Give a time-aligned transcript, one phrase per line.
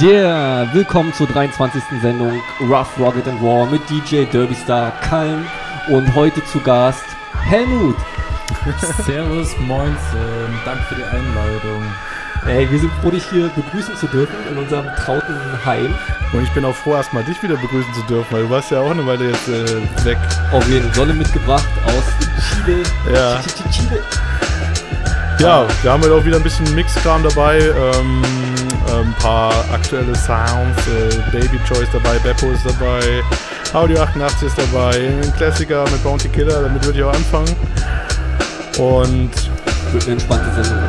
[0.00, 1.82] Yeah, willkommen zur 23.
[2.02, 5.46] Sendung Rough Rocket and War mit DJ Derbystar Kalm
[5.88, 7.04] und heute zu Gast
[7.44, 7.96] Helmut.
[9.06, 9.96] Servus, moin,
[10.64, 11.82] danke für die Einladung.
[12.46, 15.94] Ey, wir sind froh, dich hier begrüßen zu dürfen in unserem trauten Heim.
[16.32, 18.80] Und ich bin auch froh, erstmal dich wieder begrüßen zu dürfen, weil du warst ja
[18.80, 20.18] auch eine Weile jetzt äh, weg.
[20.52, 22.04] Auf jeden Sonne mitgebracht aus
[22.64, 22.82] Chile.
[23.12, 23.36] Ja.
[23.40, 24.02] Ch- Ch- Chile.
[25.38, 28.22] Ja, wir haben heute auch wieder ein bisschen Mixkram dabei, ähm,
[28.92, 33.22] ein paar aktuelle Sounds, äh, Baby Choice dabei, Beppo ist dabei,
[33.72, 37.54] Audio 88 ist dabei, ein Klassiker mit Bounty Killer, damit würde ich auch anfangen.
[38.78, 39.30] Und
[39.92, 40.82] Wird eine entspannte Sendung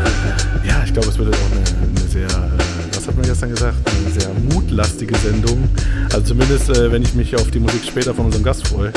[0.68, 3.78] ja, ich glaube, es wird auch eine, eine sehr, äh, was hat man gestern gesagt,
[3.86, 5.70] eine sehr mutlastige Sendung.
[6.06, 8.92] Also zumindest, äh, wenn ich mich auf die Musik später von unserem Gast freue.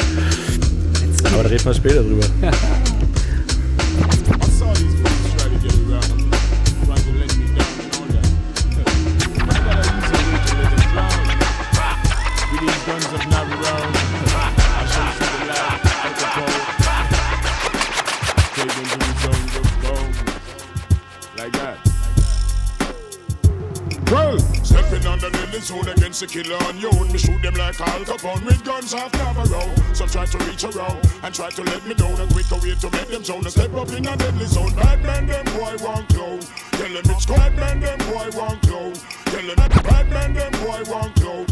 [1.33, 2.27] Aber da reden wir später drüber.
[26.21, 27.11] the killer on your own.
[27.11, 29.73] Me shoot them like Al Capone with guns half Navarro.
[29.95, 32.21] Some try to reach around and try to let me down.
[32.21, 33.49] A quicker way to make them zone.
[33.49, 34.75] Step up in a deadly zone.
[34.75, 36.41] Bad man, them boy want clown.
[36.73, 38.93] Tell them it's bad man, them boy want clown.
[39.33, 41.47] Tell them bad man, them boy want clown.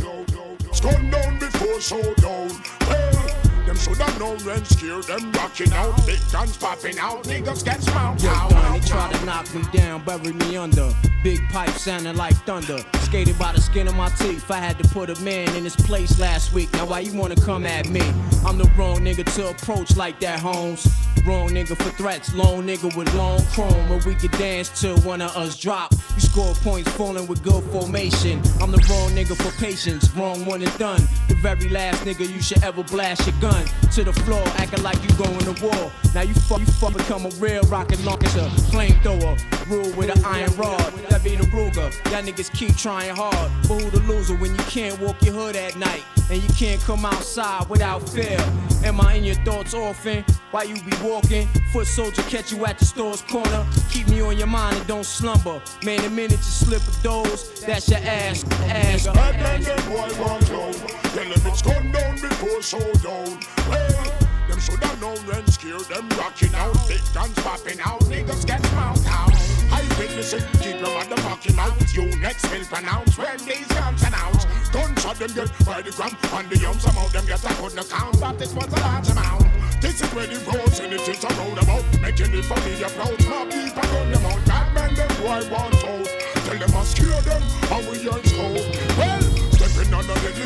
[0.73, 2.51] Stun down before showdown.
[2.89, 5.95] Well, them should have known when scared them rocking out.
[6.07, 7.23] Big guns popping out.
[7.25, 8.51] Niggas get smoked Yo, out.
[8.51, 10.91] Donnie tried to knock me down, bury me under.
[11.23, 12.79] Big pipe sounding like thunder.
[13.01, 14.51] Skated by the skin of my teeth.
[14.51, 16.73] I had to put a man in his place last week.
[16.73, 18.01] Now why you wanna come at me?
[18.47, 20.87] I'm the wrong nigga to approach like that, Holmes.
[21.27, 23.89] Wrong nigga for threats, lone nigga with long chrome.
[23.89, 25.93] Where we could dance till one of us drop.
[26.15, 28.41] You score points falling with good formation.
[28.61, 31.03] I'm the wrong nigga for patience, wrong one and done.
[31.29, 33.58] The very last nigga you should ever blast your gun
[33.93, 35.93] to the floor, acting like you going to war.
[36.15, 39.37] Now you fuck, you fuck become a real rocket launcher, flamethrower,
[39.69, 40.79] rule with an iron rod.
[41.09, 41.93] That be the Ruger.
[42.11, 45.57] Y'all niggas keep trying hard, but who the loser when you can't walk your hood
[45.57, 48.39] at night and you can't come outside without fear?
[48.85, 50.25] Am I in your thoughts often?
[50.51, 51.49] Why you be walking?
[51.73, 53.67] Foot soldier catch you at the store's corner.
[53.91, 55.61] Keep me on your mind and don't slumber.
[55.85, 59.07] Man, the minute you slip a dose, that's your ass, ass.
[59.07, 63.41] Bad Tell them it's gone down before showdown.
[63.67, 64.05] Well,
[64.47, 66.79] them should have known when scared them rocking out.
[66.87, 69.35] Big guns popping out, niggas get smoked out.
[69.75, 71.75] I witness it, keep your motherfucking mouth.
[71.93, 74.47] You next will pronounce when these guns announce.
[74.71, 78.21] Gunshot them get by the gram and the some of them get I couldn't count,
[78.21, 79.47] but this was a large amount.
[79.83, 83.19] This is where the roads and it is a roundabout, making the familiar proud.
[83.27, 84.47] Mob and gun them out.
[84.47, 86.07] Bad man, them boy want out.
[86.47, 87.43] Tell them I scare them,
[87.75, 88.97] and we are scope.
[88.97, 89.18] Well,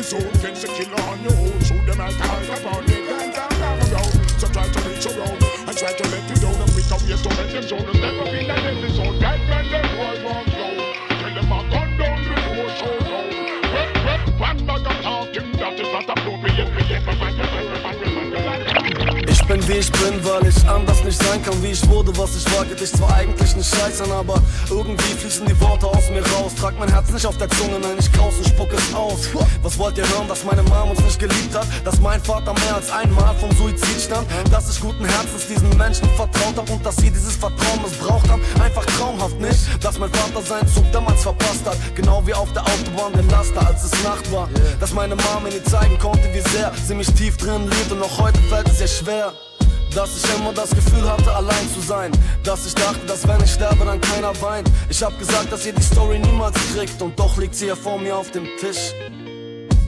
[0.03, 1.59] soon get the killer on your own.
[1.63, 4.39] Shoot them out, out upon the guns out of road.
[4.39, 6.55] So try to reach around and try to let you down.
[6.59, 9.13] And we come here to let them show us never feel that this is all
[9.19, 9.92] that man
[19.73, 22.15] wie ich bin, weil ich anders nicht sein kann, wie ich wurde.
[22.17, 26.09] Was ich war, geht ich zwar eigentlich nicht scheißern, aber irgendwie fließen die Worte aus
[26.09, 26.53] mir raus.
[26.59, 29.29] Trag mein Herz nicht auf der Zunge, nein, ich kraus und spuck es aus.
[29.63, 31.65] Was wollt ihr hören, dass meine Mom uns nicht geliebt hat?
[31.83, 34.27] Dass mein Vater mehr als einmal vom Suizid stand?
[34.51, 38.41] Dass ich guten Herzens diesen Menschen vertraut hab und dass sie dieses Vertrauen missbraucht haben?
[38.63, 41.77] Einfach traumhaft nicht, dass mein Vater seinen Zug damals verpasst hat.
[41.95, 44.49] Genau wie auf der Autobahn den Laster, als es Nacht war.
[44.79, 47.99] Dass meine Mom mir nie zeigen konnte, wie sehr sie mich tief drin liebt und
[47.99, 49.33] noch heute fällt es ihr schwer.
[49.95, 52.11] Dass ich immer das Gefühl hatte, allein zu sein.
[52.43, 54.69] Dass ich dachte, dass wenn ich sterbe, dann keiner weint.
[54.89, 56.99] Ich hab gesagt, dass ihr die Story niemals kriegt.
[57.01, 58.91] Und doch liegt sie hier vor mir auf dem Tisch.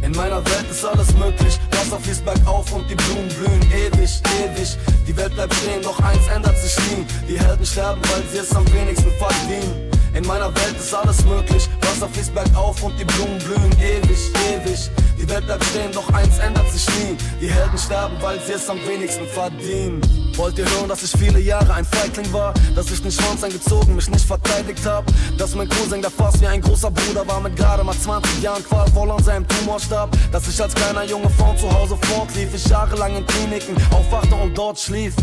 [0.04, 1.58] In meiner Welt ist alles möglich.
[1.72, 4.78] Wasser fließt bergauf und die Blumen blühen ewig, ewig.
[5.08, 7.06] Die Welt bleibt stehen, doch eins ändert sich nie.
[7.28, 9.95] Die Helden sterben, weil sie es am wenigsten verdienen.
[10.16, 11.68] In meiner Welt ist alles möglich.
[11.82, 14.18] Wasser fließt bergauf und die Blumen blühen ewig,
[14.50, 14.90] ewig.
[15.20, 17.18] Die Welt bleibt stehen, doch eins ändert sich nie.
[17.42, 20.00] Die Helden sterben, weil sie es am wenigsten verdienen.
[20.38, 22.54] Wollt ihr hören, dass ich viele Jahre ein Feigling war?
[22.76, 25.04] Dass ich den Schwanz eingezogen, mich nicht verteidigt hab?
[25.38, 28.64] Dass mein Cousin, der fast wie ein großer Bruder war, mit gerade mal 20 Jahren
[28.64, 30.16] qualvoll an seinem Tumor starb?
[30.32, 34.58] Dass ich als kleiner Junge von zu Hause fortlief, ich jahrelang in Kliniken aufwachte und
[34.58, 35.14] dort schlief.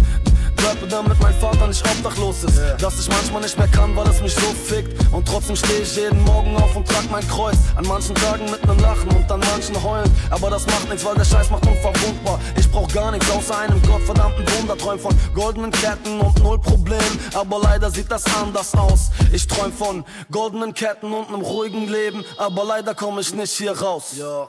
[0.64, 2.58] Rappe, damit mein Vater nicht obdachlos ist.
[2.80, 5.12] Dass ich manchmal nicht mehr kann, weil es mich so fickt.
[5.12, 7.56] Und trotzdem stehe ich jeden Morgen auf und trag mein Kreuz.
[7.76, 10.10] An manchen Tagen mit nem Lachen und an manchen heulen.
[10.30, 12.40] Aber das macht nichts, weil der Scheiß macht unverwundbar.
[12.56, 14.76] Ich brauch gar nichts außer einem gottverdammten Wunder.
[14.76, 17.00] Träum von goldenen Ketten und null Problem.
[17.34, 19.10] Aber leider sieht das anders aus.
[19.32, 22.24] Ich träum von goldenen Ketten und nem ruhigen Leben.
[22.36, 24.14] Aber leider komme ich nicht hier raus.
[24.16, 24.48] Ja.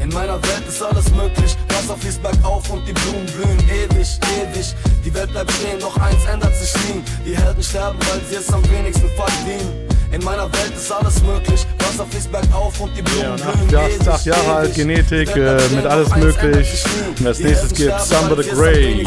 [0.00, 1.56] In meiner Welt ist alles möglich.
[1.68, 4.74] Wasser fließt bergauf und die Blumen blühen ewig, ewig.
[5.04, 7.02] Die Welt bleibt stehen, doch eins ändert sich nie.
[7.24, 9.91] Die Helden sterben, weil sie es am wenigsten verdienen.
[10.12, 11.66] In meiner Welt ist alles möglich.
[11.78, 14.74] Wasser fließt bergauf und die Blumen Ja, blühen acht, ewig, acht Jahre alt.
[14.74, 16.84] Genetik, Die Welt bleibt äh, mit alles möglich.
[17.18, 19.04] Und als nächstes Helden gibt's sterben, Samba the sie es am Grey.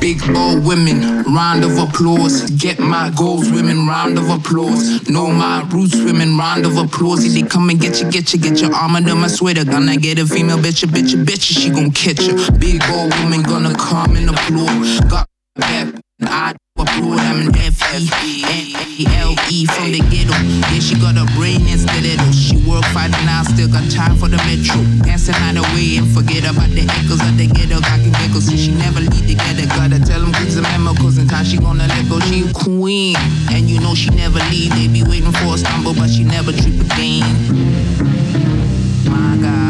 [0.00, 2.44] Big bold women, round of applause.
[2.58, 5.00] Get my goals, women, round of applause.
[5.06, 7.24] Know my roots, women, round of applause.
[7.24, 9.64] If they come and get you, get you, get your arm under my sweater.
[9.64, 12.34] Gonna get a female bitch, a bitch, a bitch, she gon' catch you.
[12.58, 15.10] Big bold woman gonna come and applaud.
[15.10, 15.26] Got
[15.56, 15.88] back,
[16.20, 17.20] and I applaud.
[17.20, 17.78] I'm an F
[18.24, 20.34] E N A L E from the ghetto.
[20.70, 22.30] Yeah, she got a brain and stiletto.
[22.32, 24.82] She work fighting now, still got time for the metro.
[25.06, 27.80] Dancing out the way and forget about the echoes of the ghetto.
[27.80, 29.66] Got get see she never leave the together.
[29.66, 32.18] Gotta tell them kids the memo, cause in time she gonna let go.
[32.20, 33.16] She a queen,
[33.54, 34.74] and you know she never leave.
[34.74, 37.22] They be waiting for a stumble, but she never trip again.
[39.06, 39.63] My God,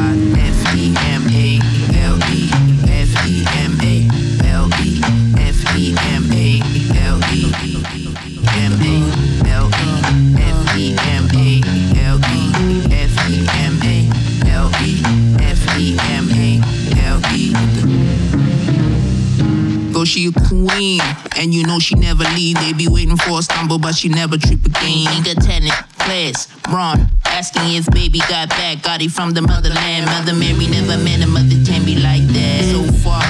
[20.69, 21.00] queen,
[21.37, 22.56] and you know she never leave.
[22.56, 25.06] They be waiting for a stumble, but she never trip again.
[25.06, 28.82] Nigga tenant, class, Ron, asking if baby got back.
[28.82, 30.06] Got it from the motherland.
[30.06, 32.64] Mother Mary never met a mother can be like that.
[32.72, 33.25] So far,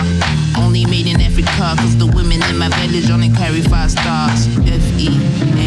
[0.63, 4.47] only made in Africa, cause the women in my village only carry five stars.
[4.67, 5.64] F E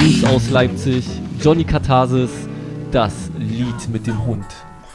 [0.00, 1.04] News aus Leipzig.
[1.40, 2.30] Johnny Katharsis,
[2.92, 4.46] das Lied mit dem Hund.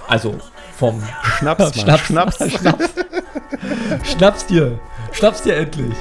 [0.07, 0.35] Also
[0.77, 2.51] vom Schnaps, Schnaps, Schnaps.
[2.51, 2.89] Schnaps.
[4.03, 4.79] Schnaps dir.
[5.11, 5.95] Schnaps dir endlich.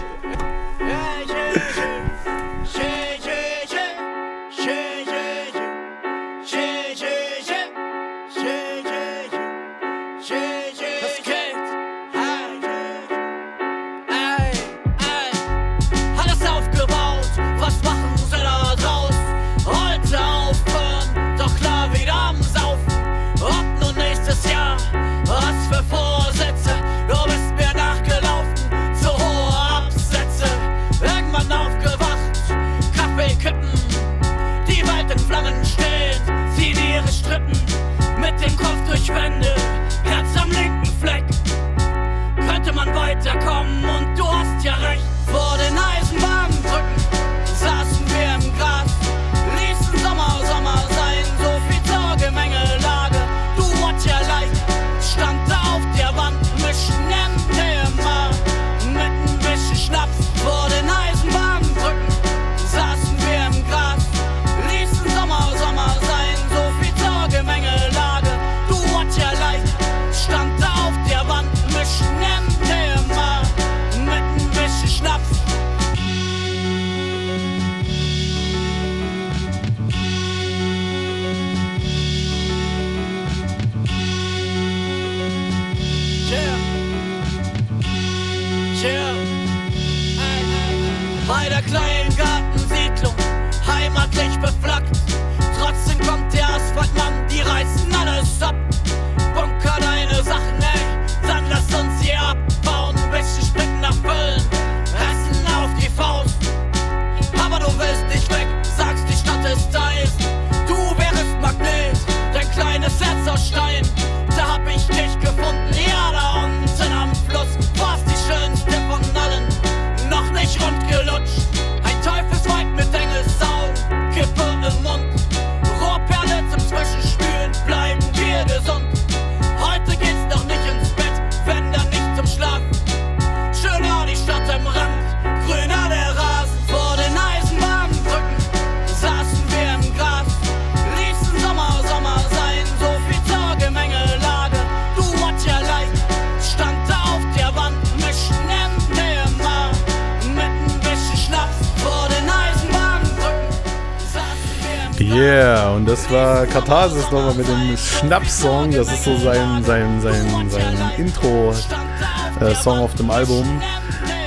[156.53, 158.71] Katharsis nochmal mit dem Schnaps-Song.
[158.73, 163.61] Das ist so sein, sein, sein, sein Intro-Song auf dem Album.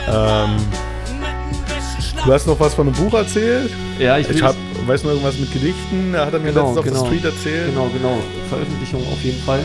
[0.07, 0.49] Ähm,
[2.25, 3.71] du hast noch was von einem Buch erzählt?
[3.99, 4.55] Ja, ich, Ich hab,
[4.85, 6.99] weiß noch irgendwas mit Gedichten, da hat er mir Genau, letztens auf genau.
[7.01, 7.67] der Street erzählt.
[7.69, 8.17] Genau, genau.
[8.49, 9.59] Veröffentlichung auf jeden Fall.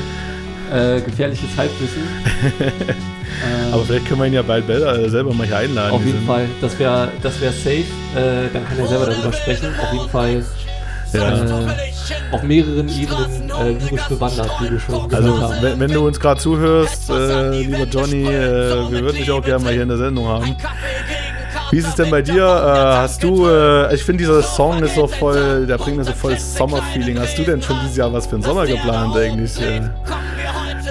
[0.73, 2.03] Äh, gefährliches Halbwissen.
[3.43, 5.93] Ähm, Aber vielleicht können wir ihn ja bald äh, selber mal hier einladen.
[5.93, 7.71] Auf jeden sind- Fall, das wäre das wär safe.
[8.15, 9.69] Äh, dann kann er selber darüber sprechen.
[9.81, 10.45] Auf jeden Fall
[11.13, 11.29] Ja.
[11.39, 11.90] äh,
[12.33, 15.63] auf mehreren Ebenen äh, lyrisch bewandert, wie wir schon Also, gesagt haben.
[15.63, 19.65] wenn, wenn du uns gerade zuhörst, äh, lieber Johnny, äh, wir würden dich auch gerne
[19.65, 20.57] mal hier in der Sendung haben.
[21.71, 22.43] Wie ist es denn bei dir?
[22.45, 26.13] Äh, hast du, äh, ich finde dieser Song ist so voll, der bringt mir so
[26.13, 27.19] voll Sommerfeeling.
[27.21, 29.61] Hast du denn schon dieses Jahr was für den Sommer geplant eigentlich?
[29.61, 29.83] Äh,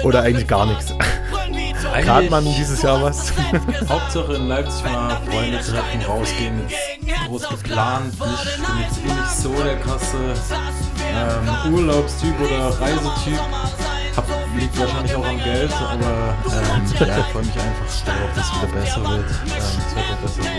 [0.04, 0.94] oder eigentlich gar nichts?
[2.06, 3.32] Hat man dieses Jahr was?
[3.88, 6.60] Hauptsache in Leipzig mal Freunde treffen, rausgehen,
[7.26, 8.12] groß geplant.
[8.20, 10.34] Nicht, nicht so der krasse
[11.14, 13.40] ähm, Urlaubstyp oder Reisetyp.
[14.16, 18.46] Hab, liegt wahrscheinlich auch am Geld, aber ähm, ja, ich freue mich einfach darauf, dass
[18.46, 19.30] es wieder besser wird.
[19.30, 20.50] Ähm, das Wetter besser wird.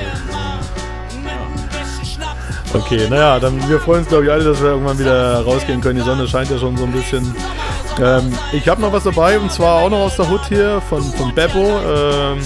[2.73, 5.99] Okay, naja, dann wir freuen uns glaube ich alle, dass wir irgendwann wieder rausgehen können.
[5.99, 7.35] Die Sonne scheint ja schon so ein bisschen.
[8.01, 11.03] Ähm, ich habe noch was dabei und zwar auch noch aus der Hut hier von,
[11.03, 11.79] von Beppo.
[11.85, 12.39] Ähm,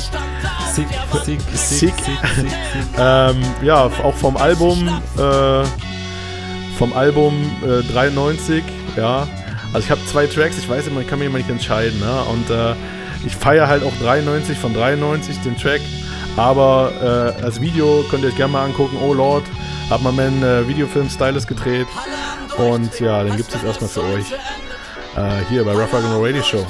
[0.73, 0.87] Sick,
[1.23, 1.41] sick, Sick.
[1.55, 2.47] sick, sick, sick, sick.
[2.99, 4.85] ähm, ja, auch vom Album,
[5.17, 5.63] äh,
[6.77, 8.63] vom Album äh, 93,
[8.95, 9.27] ja.
[9.73, 12.23] Also ich habe zwei Tracks, ich weiß immer, ich kann mich immer nicht entscheiden, ne?
[12.31, 12.75] Und äh,
[13.25, 15.81] ich feiere halt auch 93 von 93 den Track,
[16.37, 18.97] aber äh, das Video könnt ihr euch gerne mal angucken.
[19.01, 19.43] Oh Lord,
[19.89, 21.87] hat man einen äh, Videofilm Stylus gedreht
[22.57, 24.31] und ja, den gibt es jetzt erstmal für euch
[25.15, 26.65] äh, hier bei Rough Rock Radio Show.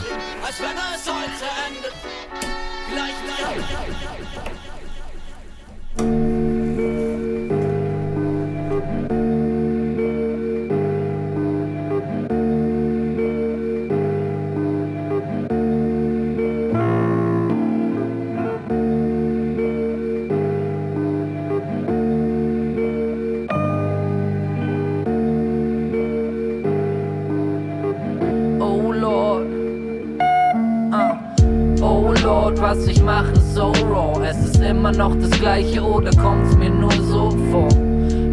[33.06, 34.20] Mache, ist so raw.
[34.28, 37.70] Es ist immer noch das gleiche oder kommt's mir nur so vor?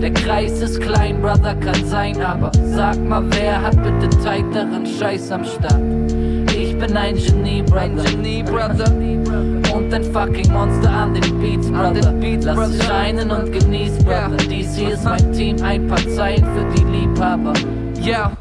[0.00, 5.30] Der Kreis ist klein, Brother, kann sein, aber sag mal, wer hat bitte tighteren Scheiß
[5.30, 5.80] am Start?
[6.56, 8.02] Ich bin ein Genie, Brother.
[8.02, 8.90] Genie, Brother.
[9.72, 12.12] Und ein fucking Monster an den Beats, Brother.
[12.42, 14.36] Lass es scheinen und genieß, Brother.
[14.50, 17.52] Dies hier ist mein Team, ein paar Zeilen für die Liebhaber.
[18.00, 18.32] Ja,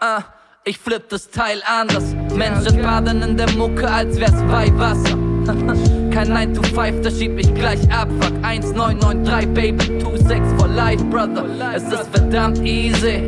[0.00, 0.22] ah.
[0.62, 2.14] Ich flipp das Teil anders.
[2.36, 5.29] Menschen baden in der Mucke, als wär's Weihwasser.
[6.10, 8.08] Kein 9 to 5, da schieb ich gleich ab.
[8.20, 11.44] Fuck 1993, Baby, 26 for life, Brother.
[11.74, 13.22] Es ist verdammt easy.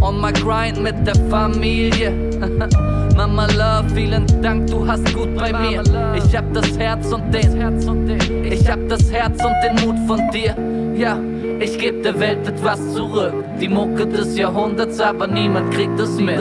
[0.00, 2.12] On my grind mit der Familie.
[3.16, 5.82] Mama Love, vielen Dank, du hast gut bei mir.
[6.16, 10.56] Ich hab das Herz und den, ich hab das Herz und den Mut von dir.
[10.96, 11.18] Ja,
[11.60, 13.32] ich geb der Welt etwas zurück.
[13.60, 16.40] Die Mucke des Jahrhunderts, aber niemand kriegt es mit.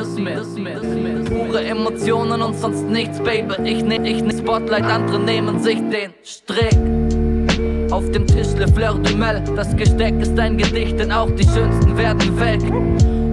[1.25, 3.56] Pure Emotionen und sonst nichts, Baby.
[3.63, 6.77] Ich nehm, ich nehm Spotlight, andere nehmen sich den Strick.
[7.92, 9.42] Auf dem Tisch Le Fleur du Mel.
[9.56, 12.62] Das Gesteck ist ein Gedicht, denn auch die schönsten werden weg.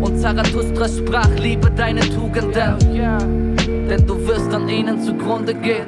[0.02, 2.76] Und Zarathustra sprach, liebe deine Tugenden.
[3.88, 5.86] Denn du wirst an ihnen zugrunde gehen.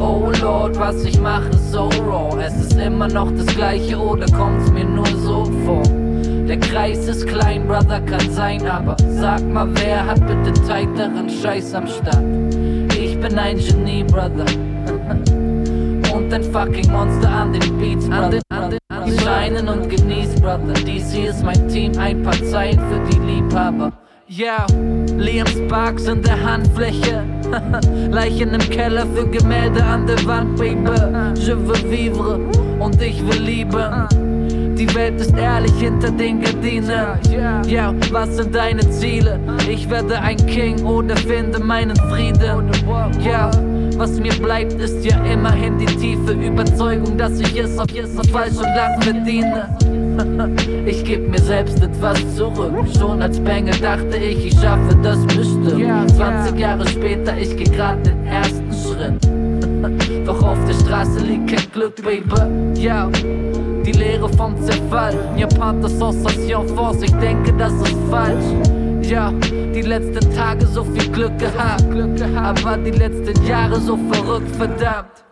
[0.00, 2.40] Oh Lord, was ich mache, so raw.
[2.42, 6.01] Es ist immer noch das gleiche oder kommt's mir nur so vor?
[6.48, 11.74] Der Kreis ist klein, Brother, kann sein, aber sag mal, wer hat bitte tighteren Scheiß
[11.74, 12.24] am Start?
[12.98, 14.46] Ich bin ein Genie, Brother.
[16.14, 18.40] Und ein fucking Monster an den Beats, Brother.
[19.06, 20.74] Die scheinen und genieß, Brother.
[20.86, 23.92] Dies hier ist mein Team, ein paar Zeilen für die Liebhaber.
[24.28, 24.66] Ja,
[25.16, 27.22] Liam Sparks in der Handfläche.
[28.10, 30.90] Leichen im Keller für Gemälde an der Wand, Baby.
[31.34, 32.38] Je veux vivre
[32.78, 34.31] und ich will lieben.
[34.82, 36.90] Die Welt ist ehrlich hinter den Gardinen.
[37.68, 39.38] Ja, was sind deine Ziele?
[39.70, 42.68] Ich werde ein King oder finde meinen Frieden.
[43.24, 43.48] Ja,
[43.96, 48.56] was mir bleibt, ist ja immerhin die tiefe Überzeugung, dass ich es auf jeden falsch
[48.56, 49.68] und lang verdiene.
[50.84, 52.72] Ich geb mir selbst etwas zurück.
[52.98, 56.10] Schon als Banger dachte ich, ich schaffe das bestimmt.
[56.16, 60.26] 20 Jahre später, ich geh grad den ersten Schritt.
[60.26, 62.80] Doch auf der Straße liegt kein Glück, Baby.
[62.80, 63.08] Ja,
[63.84, 65.14] die Lehre vom Zerfall.
[65.34, 68.44] Mir part Association Force, ich denke, das ist falsch.
[69.02, 69.32] Ja,
[69.74, 71.84] die letzten Tage so viel Glück gehabt.
[72.36, 75.24] Aber die letzten Jahre so verrückt, verdammt.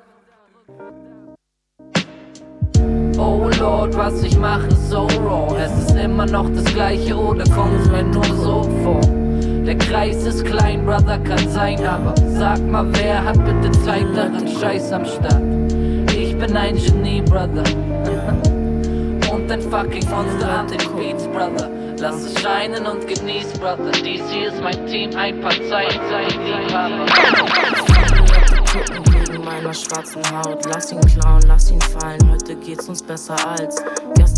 [3.19, 5.55] Oh Lord, was ich mache ist so raw.
[5.57, 9.01] Es ist immer noch das gleiche oder kommt's mir nur so vor?
[9.67, 14.49] Der Kreis ist klein, Brother, kann sein, aber sag mal, wer hat bitte Zeit daran
[14.49, 15.43] Scheiß am Start?
[16.41, 17.63] Ich bin ein Genie, Brother.
[19.31, 21.69] Und ein fucking Monster an den Beats, Brother.
[21.99, 23.91] Lass es scheinen und genieß, Brother.
[23.93, 27.05] Dies hier ist mein Team, ein paar Zeit, Zeit, Liebhaber.
[28.73, 30.65] gucken wegen meiner schwarzen Haut.
[30.65, 32.31] Lass ihn klauen, lass ihn fallen.
[32.31, 33.77] Heute geht's uns besser als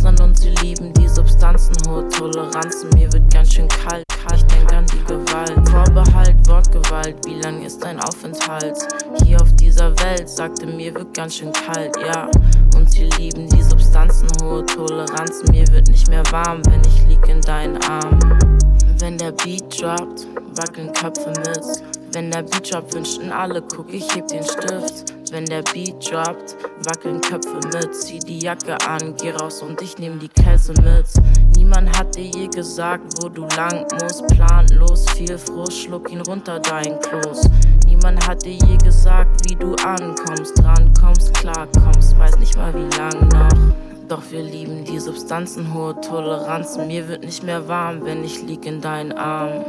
[0.03, 1.75] gestern und sie lieben die Substanzen.
[1.89, 4.05] Hohe Toleranzen, mir wird ganz schön kalt.
[4.09, 4.35] kalt.
[4.37, 5.69] Ich denk an die Gewalt.
[5.69, 7.17] Vorbehalt, Wortgewalt.
[7.25, 8.77] Wie lang ist dein Aufenthalt?
[9.25, 12.29] Hier auf dieser Welt sagte mir wird ganz schön kalt, ja.
[12.77, 14.29] Und sie lieben die Substanzen.
[14.43, 18.52] Hohe Toleranzen, mir wird nicht mehr warm, wenn ich lieg in deinen Armen.
[19.03, 21.83] Wenn der Beat droppt, wackeln Köpfe mit.
[22.13, 25.13] Wenn der Beat droppt, wünschten alle, guck, ich heb den Stift.
[25.33, 27.93] Wenn der Beat droppt, wackeln Köpfe mit.
[27.97, 31.07] Zieh die Jacke an, geh raus und ich nehm die Käse mit.
[31.57, 34.25] Niemand hat dir je gesagt, wo du lang musst.
[34.29, 37.51] Planlos, viel Frust, schluck ihn runter, dein Kloß.
[37.87, 40.63] Niemand hat dir je gesagt, wie du ankommst.
[40.63, 43.92] Drankommst, klarkommst, weiß nicht mal wie lang noch.
[44.09, 46.87] Doch wir lieben die Substanzen, hohe Toleranzen.
[46.87, 49.65] Mir wird nicht mehr warm, wenn ich lieg in deinen Armen.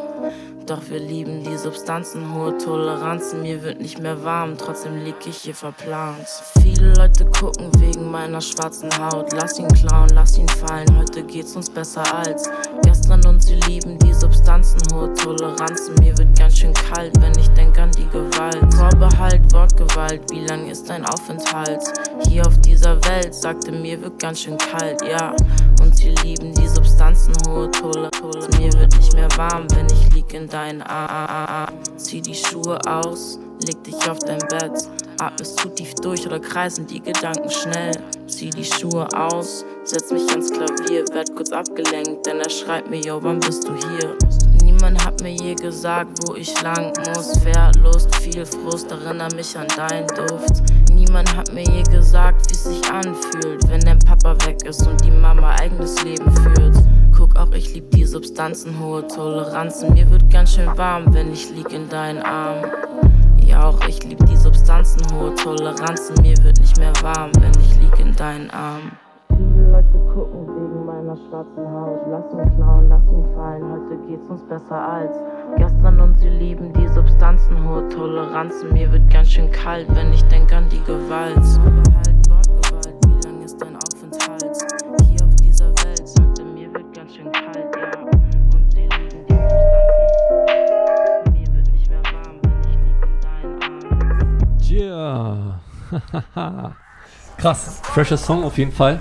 [0.65, 3.41] Doch wir lieben die Substanzen, hohe Toleranzen.
[3.41, 6.25] Mir wird nicht mehr warm, trotzdem lieg ich hier verplant.
[6.61, 9.33] Viele Leute gucken wegen meiner schwarzen Haut.
[9.33, 10.87] Lass ihn klauen, lass ihn fallen.
[10.97, 12.49] Heute geht's uns besser als
[12.83, 15.95] gestern und sie lieben die Substanzen, hohe Toleranzen.
[15.95, 18.73] Mir wird ganz schön kalt, wenn ich denk an die Gewalt.
[18.73, 20.21] Vorbehalt, Wortgewalt.
[20.31, 21.83] Wie lang ist dein Aufenthalt?
[22.29, 25.35] Hier auf dieser Welt sagte mir wird ganz schön kalt, ja.
[25.81, 28.47] Und sie lieben die Substanzen, hohe Tole, Tole.
[28.57, 31.79] Mir wird nicht mehr warm, wenn ich lieg in deinen Armen.
[31.97, 34.87] Zieh die Schuhe aus, leg dich auf dein Bett.
[35.19, 37.91] Atmest zu tief durch oder kreisen die Gedanken schnell.
[38.27, 42.99] Zieh die Schuhe aus, setz mich ans Klavier, werd kurz abgelenkt, denn er schreibt mir,
[42.99, 44.17] yo, wann bist du hier?
[44.63, 47.37] Niemand hat mir je gesagt, wo ich lang muss.
[47.39, 50.63] Verlust, viel Frust, erinnere mich an deinen Duft.
[50.91, 55.03] Niemand hat mir je gesagt, wie es sich anfühlt, wenn dein Papa weg ist und
[55.03, 56.75] die Mama eigenes Leben führt.
[57.35, 59.93] Auch ich lieb die Substanzen, hohe Toleranzen.
[59.93, 62.65] Mir wird ganz schön warm, wenn ich lieg in deinen Armen.
[63.43, 66.15] Ja, auch ich lieb die Substanzen, hohe Toleranzen.
[66.21, 68.91] Mir wird nicht mehr warm, wenn ich lieg in deinen Armen.
[69.29, 72.01] Viele Leute gucken wegen meiner schwarzen Haut.
[72.11, 73.63] Lass ihn klauen, lass ihn fallen.
[73.71, 75.17] Heute geht's uns besser als
[75.57, 78.73] gestern und sie lieben die Substanzen, hohe Toleranzen.
[78.73, 81.43] Mir wird ganz schön kalt, wenn ich denk an die Gewalt.
[81.43, 82.95] Vorbehalt, Wortgewalt.
[83.07, 84.42] Wie lang ist dein Aufenthalt?
[94.83, 95.59] Yeah.
[97.37, 98.99] Krass, fresher Song auf jeden Fall.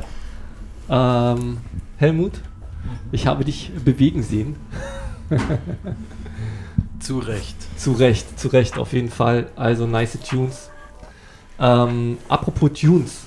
[0.88, 1.58] Ähm,
[1.96, 2.34] Helmut,
[3.10, 4.56] ich habe dich bewegen sehen.
[7.00, 7.56] Zu Recht.
[7.76, 9.48] Zu Recht, zu Recht, auf jeden Fall.
[9.56, 10.70] Also nice Tunes.
[11.58, 13.22] Ähm, apropos Tunes,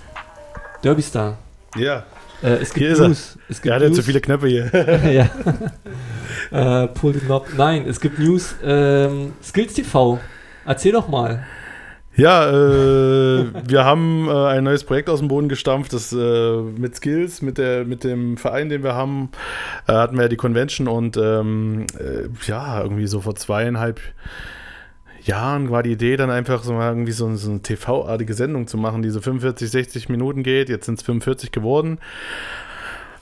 [0.82, 1.38] Derby Star.
[1.76, 2.06] Ja.
[2.42, 3.08] Äh, es gibt Hier ist er.
[3.10, 3.38] News.
[3.50, 3.98] Es gibt Der hat ja News.
[3.98, 4.72] zu viele Knöpfe hier.
[6.52, 6.84] ja.
[6.84, 7.48] äh, pull the knob.
[7.58, 8.56] Nein, es gibt News.
[8.64, 10.20] Ähm, Skills TV.
[10.66, 11.46] Erzähl doch mal.
[12.18, 16.96] Ja, äh, wir haben äh, ein neues Projekt aus dem Boden gestampft, das äh, mit
[16.96, 19.30] Skills, mit, der, mit dem Verein, den wir haben,
[19.88, 24.00] äh, hatten wir ja die Convention und ähm, äh, ja, irgendwie so vor zweieinhalb
[25.24, 28.78] Jahren war die Idee dann einfach so mal irgendwie so, so eine TV-artige Sendung zu
[28.78, 30.70] machen, die so 45, 60 Minuten geht.
[30.70, 31.98] Jetzt sind es 45 geworden.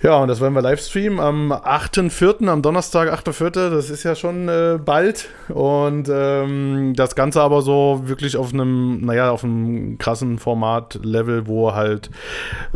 [0.04, 4.16] Ja, und das werden wir live streamen am 8.4., am Donnerstag, 8.4., das ist ja
[4.16, 5.30] schon äh, bald.
[5.48, 11.74] Und ähm, das Ganze aber so wirklich auf einem, naja, auf einem krassen Format-Level, wo
[11.74, 12.10] halt,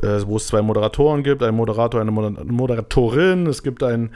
[0.01, 4.11] äh, wo es zwei Moderatoren gibt, ein Moderator, eine Moder Moderatorin, es gibt ein,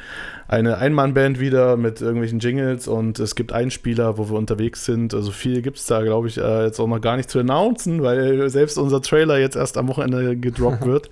[0.48, 5.14] eine Einmannband wieder mit irgendwelchen Jingles und es gibt Einspieler, wo wir unterwegs sind.
[5.14, 8.04] Also viel gibt es da, glaube ich, äh, jetzt auch noch gar nicht zu announcen,
[8.04, 11.10] weil selbst unser Trailer jetzt erst am Wochenende gedroppt wird.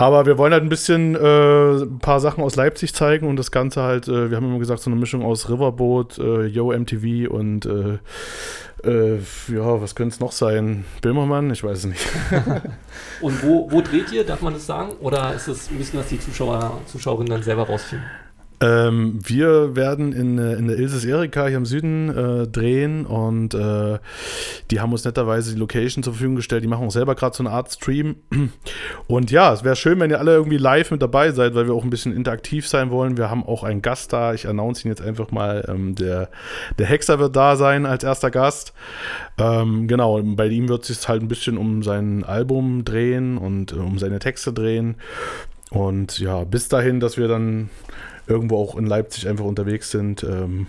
[0.00, 3.50] Aber wir wollen halt ein bisschen äh, ein paar Sachen aus Leipzig zeigen und das
[3.50, 7.28] Ganze halt, äh, wir haben immer gesagt, so eine Mischung aus Riverboat, äh, Yo MTV
[7.28, 7.98] und äh,
[8.84, 9.16] äh,
[9.48, 10.84] ja, was könnte es noch sein?
[11.02, 11.50] Böhmermann?
[11.50, 12.06] Ich weiß es nicht.
[13.20, 14.24] Und wo, wo dreht ihr?
[14.24, 14.92] Darf man das sagen?
[15.00, 18.06] Oder ist es, müssen das die Zuschauer, Zuschauerinnen dann selber rausfinden?
[18.60, 23.54] Ähm, wir werden in, äh, in der Ilses Erika hier im Süden äh, drehen und
[23.54, 23.98] äh,
[24.70, 26.64] die haben uns netterweise die Location zur Verfügung gestellt.
[26.64, 28.16] Die machen auch selber gerade so eine Art Stream.
[29.06, 31.74] Und ja, es wäre schön, wenn ihr alle irgendwie live mit dabei seid, weil wir
[31.74, 33.16] auch ein bisschen interaktiv sein wollen.
[33.16, 34.34] Wir haben auch einen Gast da.
[34.34, 35.64] Ich announce ihn jetzt einfach mal.
[35.68, 36.28] Ähm, der,
[36.78, 38.72] der Hexer wird da sein als erster Gast.
[39.38, 43.72] Ähm, genau, bei ihm wird es sich halt ein bisschen um sein Album drehen und
[43.72, 44.96] äh, um seine Texte drehen.
[45.70, 47.70] Und ja, bis dahin, dass wir dann
[48.28, 50.66] irgendwo auch in Leipzig einfach unterwegs sind ähm,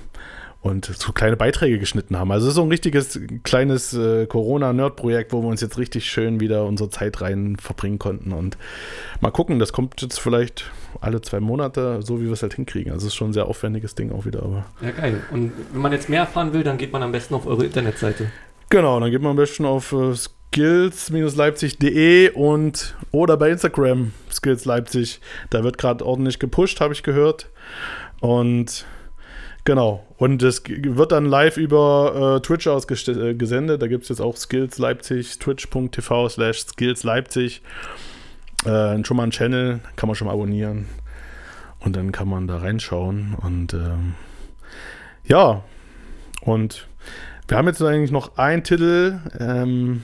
[0.61, 2.31] und so kleine Beiträge geschnitten haben.
[2.31, 6.39] Also es ist so ein richtiges kleines äh, Corona-Nerd-Projekt, wo wir uns jetzt richtig schön
[6.39, 8.33] wieder unsere Zeit rein verbringen konnten.
[8.33, 8.57] Und
[9.21, 10.69] mal gucken, das kommt jetzt vielleicht
[10.99, 12.91] alle zwei Monate, so wie wir es halt hinkriegen.
[12.91, 14.43] Also es ist schon ein sehr aufwendiges Ding auch wieder.
[14.43, 15.21] Aber Ja, geil.
[15.31, 18.29] Und wenn man jetzt mehr erfahren will, dann geht man am besten auf eure Internetseite.
[18.69, 20.13] Genau, dann geht man am besten auf äh,
[20.51, 25.21] skills-leipzig.de und oder bei Instagram Skills Leipzig.
[25.49, 27.49] Da wird gerade ordentlich gepusht, habe ich gehört.
[28.19, 28.85] Und
[29.63, 30.05] genau.
[30.17, 33.75] Und es wird dann live über äh, Twitch ausgesendet.
[33.75, 37.61] Äh, da gibt es jetzt auch Skills Leipzig, twitch.tv slash Skills Leipzig.
[38.65, 40.87] Äh, schon mal einen Channel, kann man schon mal abonnieren.
[41.79, 43.35] Und dann kann man da reinschauen.
[43.35, 44.15] Und ähm,
[45.25, 45.63] ja,
[46.41, 46.87] und
[47.47, 50.03] wir haben jetzt eigentlich noch einen Titel, ähm,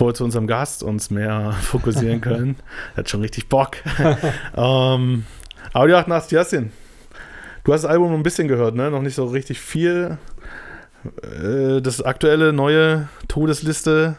[0.00, 2.56] wir zu unserem Gast uns mehr fokussieren können.
[2.94, 3.76] Er hat schon richtig Bock.
[4.56, 5.24] ähm,
[5.72, 6.72] Audio 88 Yassin.
[7.64, 8.90] Du hast das Album noch ein bisschen gehört, ne?
[8.90, 10.18] Noch nicht so richtig viel.
[11.22, 14.16] Äh, das aktuelle neue Todesliste.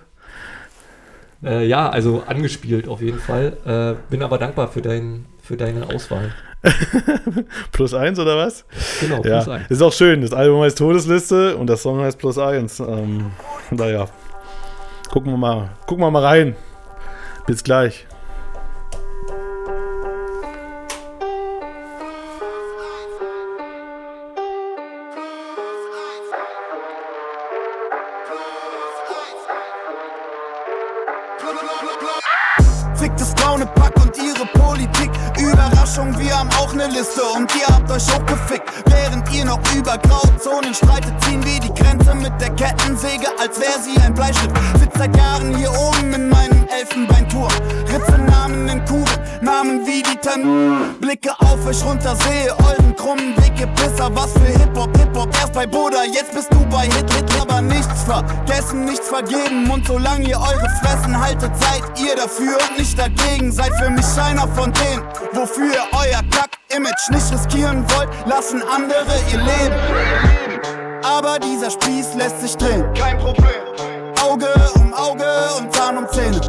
[1.44, 3.58] Äh, ja, also angespielt auf jeden Fall.
[3.66, 6.34] Äh, bin aber dankbar für, dein, für deine Auswahl.
[7.72, 8.66] plus eins oder was?
[9.00, 9.22] Genau, ja.
[9.22, 9.70] plus eins.
[9.70, 10.22] Ist auch schön.
[10.22, 12.80] Das Album heißt Todesliste und der Song heißt plus eins.
[12.80, 13.32] Ähm,
[13.70, 14.08] naja.
[15.10, 15.70] Gucken wir mal.
[15.86, 16.56] Gucken wir mal rein.
[17.48, 18.08] Bis gleich.
[32.96, 35.12] Fickt das braune Pack und ihre Politik.
[35.38, 38.70] Überraschung, wir haben auch ne Liste und ihr habt euch auch gefickt.
[38.88, 43.80] Während ihr noch über Grauzonen streitet, ziehen wir die Grenze mit der Kettensäge, als wär
[43.82, 44.85] sie ein Bleistift.
[44.98, 47.52] Seit Jahren hier oben in meinem Elfenbeinturm.
[47.92, 50.96] Ritze Namen in Kuren, Namen wie die Ten.
[51.02, 54.10] Blicke auf euch runter, sehe euren krummen Weg, ihr Pisser.
[54.16, 58.04] Was für Hip-Hop, Hip-Hop, erst bei Buddha, jetzt bist du bei Hit, Hit, aber nichts
[58.04, 59.70] vergessen, nichts vergeben.
[59.70, 63.52] Und solange ihr eure Fressen haltet, seid ihr dafür und nicht dagegen.
[63.52, 65.04] Seid für mich einer von denen,
[65.34, 69.76] wofür ihr euer Kack-Image nicht riskieren wollt, lassen andere ihr Leben.
[71.04, 72.86] Aber dieser Spieß lässt sich drehen.
[72.94, 73.46] Kein Problem.
[74.26, 75.26] Auge um Auge
[75.60, 76.42] und Zahn um Zähne.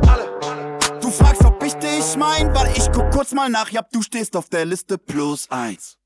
[1.01, 3.69] Du fragst, ob ich dich mein, warte, ich guck kurz mal nach.
[3.71, 5.97] Ja, du stehst auf der Liste plus eins.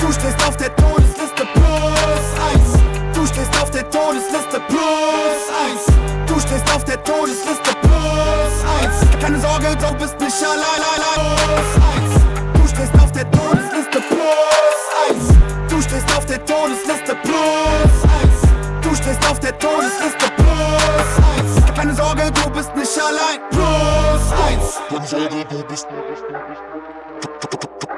[0.00, 3.14] Du stehst auf der Todesliste plus eins.
[3.14, 5.86] Du stehst auf der Todesliste plus eins.
[6.26, 9.22] Du stehst auf der Todesliste plus eins.
[9.22, 11.36] Keine Sorge, du bist nicht allein, allein.
[11.36, 12.14] Plus eins.
[12.54, 15.24] Du stehst auf der Todesliste plus eins.
[15.70, 17.95] Du stehst auf der Todesliste plus
[18.96, 21.74] stehst auf der Todesliste plus eins.
[21.76, 23.40] Keine Sorge, du bist nicht allein.
[23.50, 24.80] Plus eins.
[24.88, 25.86] Keine Sorge, du bist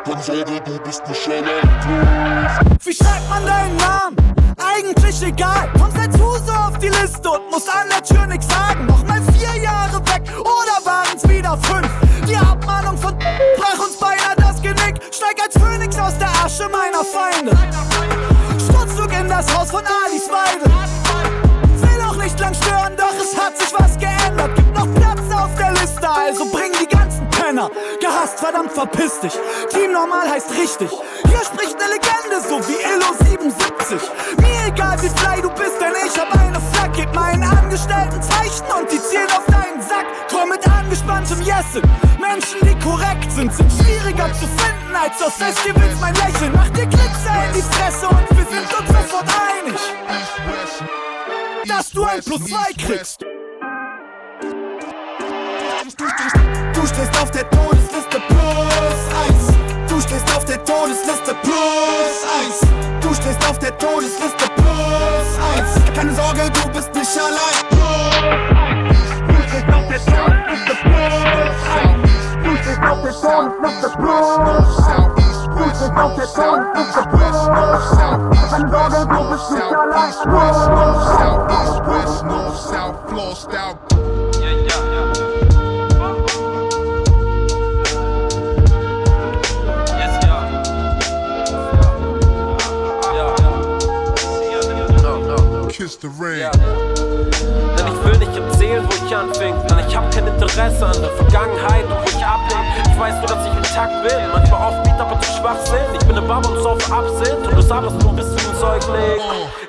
[0.05, 2.79] Keine Sorge, du bist nicht allein.
[2.83, 4.17] Wie schreibt man deinen Namen?
[4.57, 5.71] Eigentlich egal.
[5.79, 8.87] Kommst als Huse auf die Liste und musst an der Tür nix sagen.
[8.87, 11.89] Noch mal vier Jahre weg oder waren's wieder fünf?
[12.27, 15.01] Die Abmahnung von brach uns beinahe das Genick.
[15.13, 17.57] Steig als Phönix aus der Asche meiner Feinde.
[19.29, 20.65] In das Haus von Alice Weide.
[21.83, 24.55] Will auch nicht lang stören, doch es hat sich was geändert.
[24.57, 27.71] Gibt noch Platz auf der Liste, also bring die ganzen Penner.
[28.01, 29.33] Gehasst, verdammt, verpiss dich.
[29.71, 30.91] Team normal heißt richtig.
[30.91, 33.99] Hier spricht eine Legende, so wie Illo 77.
[34.39, 36.93] Mir egal, wie fly du bist, denn ich hab eine Flak.
[36.93, 40.05] Gib meinen Angestellten Zeichen und die zielen auf deinen Sack.
[40.31, 41.83] Komm mit angespanntem Jessen.
[42.21, 46.53] Menschen, die korrekt sind, sind schwieriger zu finden als auf Festivals mein Lächeln.
[46.55, 49.81] Mach dir Glitzer in die Fresse und wir sind uns sofort einig.
[51.67, 53.25] Dass du ein Plus 2 kriegst.
[55.89, 59.89] Du stehst auf der Todesliste plus eins.
[59.89, 62.61] Du stehst auf der Todesliste plus eins.
[63.01, 65.95] Du stehst auf der Todesliste plus eins.
[65.95, 68.28] Keine Sorge, du bist nicht allein.
[100.49, 102.65] Interesse an der Vergangenheit und wo ich ablehne.
[102.91, 104.19] Ich weiß nur, dass ich intakt bin.
[104.33, 106.01] Manchmal offbeat, aber zu schwach sind.
[106.01, 107.47] Ich bin eine Baba und so auf Absinth.
[107.47, 109.21] Und du sabberst nur bist wie ein Säugling.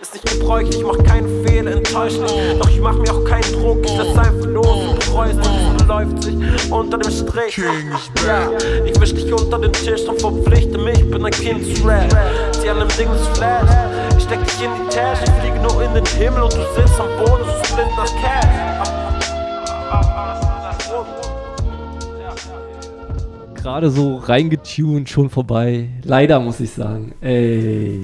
[0.01, 2.59] Ist nicht gebräuchlich, ich mach keinen Fehler, enttäuscht nicht.
[2.59, 3.85] Doch ich mach mir auch keinen Druck.
[3.85, 5.39] Ich lass einfach los und bereust.
[5.39, 6.35] Es beläuft sich
[6.71, 7.57] unter dem Strich.
[8.25, 8.49] Ja,
[8.85, 11.09] ich wisch dich unter den Tisch und verpflichte mich.
[11.11, 12.09] Bin ein Kind zu Rap.
[12.53, 13.69] Sie an dem Ding ist Flash.
[14.17, 16.99] Ich steck dich in die Tasche, ich fliege nur in den Himmel und du sitzt
[16.99, 18.68] am Boden, so blind nach Cash.
[23.69, 25.89] Gerade so reingetuned, schon vorbei.
[26.03, 27.13] Leider muss ich sagen.
[27.21, 28.03] Ey.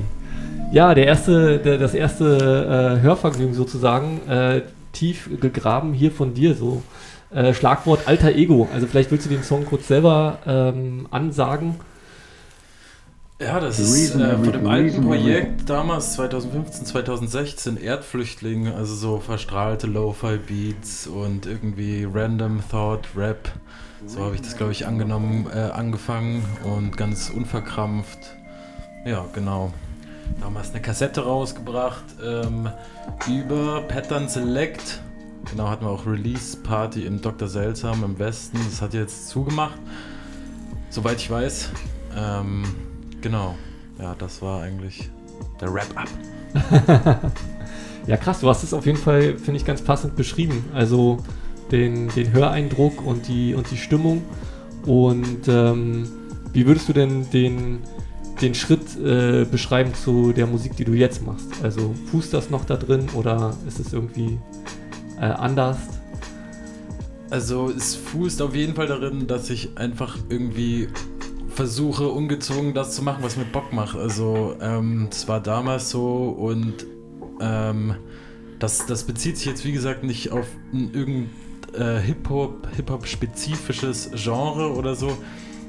[0.72, 4.62] Ja, der erste, der, das erste äh, Hörvergnügen sozusagen, äh,
[4.94, 6.84] tief gegraben hier von dir so.
[7.32, 8.70] Äh, Schlagwort alter Ego.
[8.76, 11.78] Also vielleicht willst du den Song kurz selber ähm, ansagen.
[13.42, 19.88] Ja, das ist äh, von dem alten Projekt damals, 2015, 2016, Erdflüchtling, also so verstrahlte
[19.88, 23.52] Lo-Fi-Beats und irgendwie Random Thought Rap.
[24.08, 28.36] So habe ich das, glaube ich, angenommen, äh, angefangen und ganz unverkrampft.
[29.04, 29.74] Ja, genau.
[30.40, 32.70] Damals eine Kassette rausgebracht ähm,
[33.28, 35.02] über Pattern Select.
[35.50, 37.48] Genau, hatten wir auch Release Party im Dr.
[37.48, 38.60] Seltsam im Westen.
[38.70, 39.78] Das hat jetzt zugemacht,
[40.90, 41.70] soweit ich weiß.
[42.16, 42.64] Ähm,
[43.22, 43.56] genau.
[44.00, 45.10] Ja, das war eigentlich
[45.62, 46.08] der Wrap-Up.
[48.08, 50.66] ja, krass, du hast es auf jeden Fall, finde ich, ganz passend beschrieben.
[50.74, 51.20] Also
[51.72, 54.24] den, den Höreindruck und die, und die Stimmung.
[54.86, 56.08] Und ähm,
[56.54, 57.80] wie würdest du denn den,
[58.42, 61.48] den Schritt äh, beschreiben zu der Musik, die du jetzt machst?
[61.64, 64.38] Also fußt das noch da drin oder ist es irgendwie
[65.20, 65.78] äh, anders?
[67.32, 70.88] Also es fußt auf jeden Fall darin, dass ich einfach irgendwie
[71.50, 73.98] versuche, ungezwungen das zu machen, was mir Bock macht.
[73.98, 76.86] Also ähm, war damals so und
[77.42, 77.96] ähm,
[78.60, 81.30] das, das bezieht sich jetzt wie gesagt nicht auf ein irgendein
[81.78, 85.18] äh, Hip-Hop, Hip-Hop-spezifisches Genre oder so.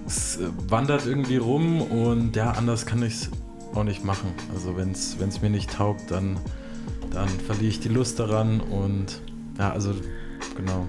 [0.07, 3.31] Es äh, wandert irgendwie rum und ja, anders kann ich es
[3.75, 4.33] auch nicht machen.
[4.55, 6.39] Also wenn es mir nicht taugt, dann,
[7.11, 9.21] dann verliere ich die Lust daran und
[9.59, 9.95] ja, also
[10.57, 10.87] genau.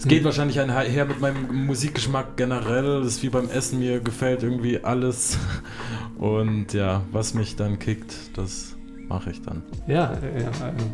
[0.00, 0.24] Es geht Hm.
[0.24, 3.02] wahrscheinlich einher mit meinem Musikgeschmack generell.
[3.02, 5.36] Das ist wie beim Essen, mir gefällt irgendwie alles.
[6.18, 8.76] Und ja, was mich dann kickt, das
[9.10, 9.62] mache ich dann.
[9.86, 10.12] Ja,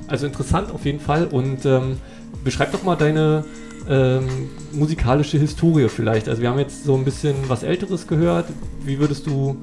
[0.09, 1.26] also interessant auf jeden Fall.
[1.26, 1.98] Und ähm,
[2.42, 3.44] beschreib doch mal deine
[3.88, 6.29] ähm, musikalische Historie vielleicht.
[6.29, 8.46] Also wir haben jetzt so ein bisschen was Älteres gehört.
[8.85, 9.57] Wie würdest du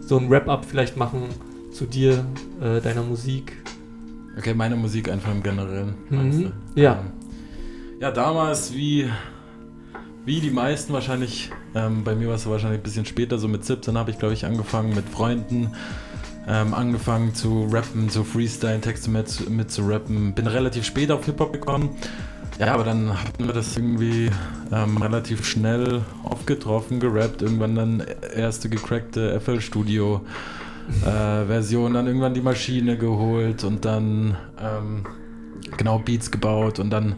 [0.00, 1.22] so ein Wrap-up vielleicht machen
[1.72, 2.26] zu dir,
[2.60, 3.52] äh, deiner Musik?
[4.36, 5.94] Okay, meine Musik einfach im Generellen.
[6.10, 6.52] Mhm.
[6.74, 7.00] Ja.
[7.00, 7.12] Ähm,
[8.00, 9.08] ja, damals wie,
[10.24, 13.64] wie die meisten wahrscheinlich, ähm, bei mir war es wahrscheinlich ein bisschen später, so mit
[13.64, 15.72] 17 habe ich glaube ich angefangen mit Freunden,
[16.48, 20.32] ähm, angefangen zu rappen, zu freestylen, Texte mit, mit zu rappen.
[20.34, 21.90] Bin relativ spät auf Hip-Hop gekommen.
[22.58, 24.30] Ja, aber dann hatten wir das irgendwie
[24.70, 28.04] ähm, relativ schnell aufgetroffen, gerappt, irgendwann dann
[28.36, 30.20] erste gecrackte FL Studio
[31.02, 35.06] äh, Version, dann irgendwann die Maschine geholt und dann ähm,
[35.76, 37.16] genau Beats gebaut und dann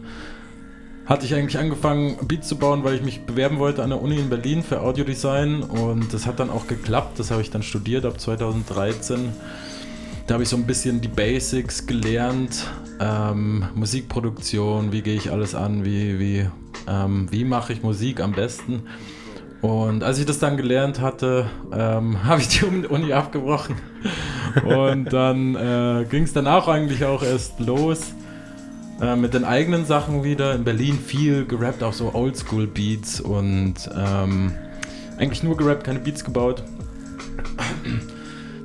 [1.05, 4.17] hatte ich eigentlich angefangen, Beats zu bauen, weil ich mich bewerben wollte an der Uni
[4.17, 7.19] in Berlin für Audiodesign und das hat dann auch geklappt.
[7.19, 9.29] Das habe ich dann studiert ab 2013.
[10.27, 12.67] Da habe ich so ein bisschen die Basics gelernt,
[13.01, 16.47] ähm, Musikproduktion, wie gehe ich alles an, wie, wie,
[16.87, 18.83] ähm, wie mache ich Musik am besten.
[19.61, 23.75] Und als ich das dann gelernt hatte, ähm, habe ich die Uni abgebrochen.
[24.63, 28.13] Und dann äh, ging es danach eigentlich auch erst los
[29.01, 30.53] äh, mit den eigenen Sachen wieder.
[30.55, 34.53] In Berlin viel gerappt, auch so Oldschool-Beats und ähm,
[35.17, 36.63] eigentlich nur gerappt, keine Beats gebaut.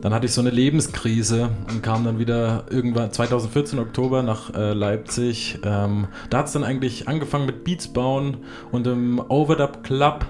[0.01, 4.73] Dann hatte ich so eine Lebenskrise und kam dann wieder irgendwann 2014 Oktober nach äh,
[4.73, 5.59] Leipzig.
[5.65, 8.39] Ähm, da hat es dann eigentlich angefangen mit Beats bauen
[8.71, 10.27] und im Overdub Club.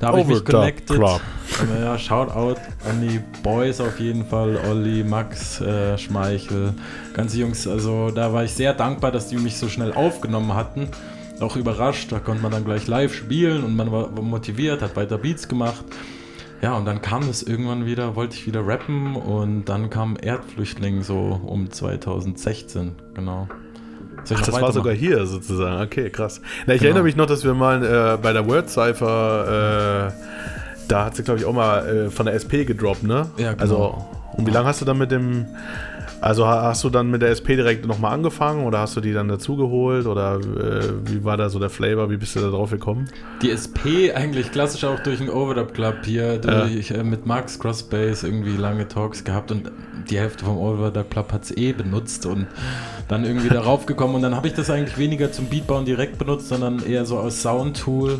[0.00, 0.96] Da habe ich mich connected.
[0.96, 1.20] Club.
[1.60, 2.58] Ähm, ja, Shoutout
[2.88, 4.58] an die Boys auf jeden Fall.
[4.68, 6.72] Olli, Max, äh, Schmeichel,
[7.12, 7.68] ganze Jungs.
[7.68, 10.88] Also da war ich sehr dankbar, dass die mich so schnell aufgenommen hatten.
[11.40, 14.96] Auch überrascht, da konnte man dann gleich live spielen und man war war motiviert, hat
[14.96, 15.84] weiter Beats gemacht.
[16.62, 21.02] Ja, und dann kam das irgendwann wieder, wollte ich wieder rappen und dann kam Erdflüchtling
[21.02, 23.48] so um 2016, genau.
[24.34, 25.82] Ach, das war sogar hier sozusagen.
[25.82, 26.40] Okay, krass.
[26.66, 26.88] Na, ich Genau.
[26.90, 31.22] erinnere mich noch, dass wir mal äh, bei der Word Cypher, äh, da hat sie,
[31.22, 33.26] glaube ich, auch mal äh, von der SP gedroppt, ne?
[33.36, 33.62] Ja, genau.
[33.62, 34.04] Also,
[34.34, 35.46] und wie lange hast du dann mit dem
[36.20, 39.12] Also ha- hast du dann mit der SP direkt nochmal angefangen oder hast du die
[39.12, 42.10] dann dazugeholt oder äh, wie war da so der Flavor?
[42.10, 43.08] Wie bist du da drauf gekommen?
[43.40, 48.26] Die SP eigentlich klassisch auch durch den Overdub Club hier, durch, äh, mit Max Crossbase
[48.26, 49.70] irgendwie lange Talks gehabt und
[50.10, 52.46] die Hälfte vom Overdub Club hat es eh benutzt und
[53.08, 56.48] dann irgendwie darauf gekommen und dann habe ich das eigentlich weniger zum Beatbauen direkt benutzt,
[56.48, 58.18] sondern eher so als Soundtool.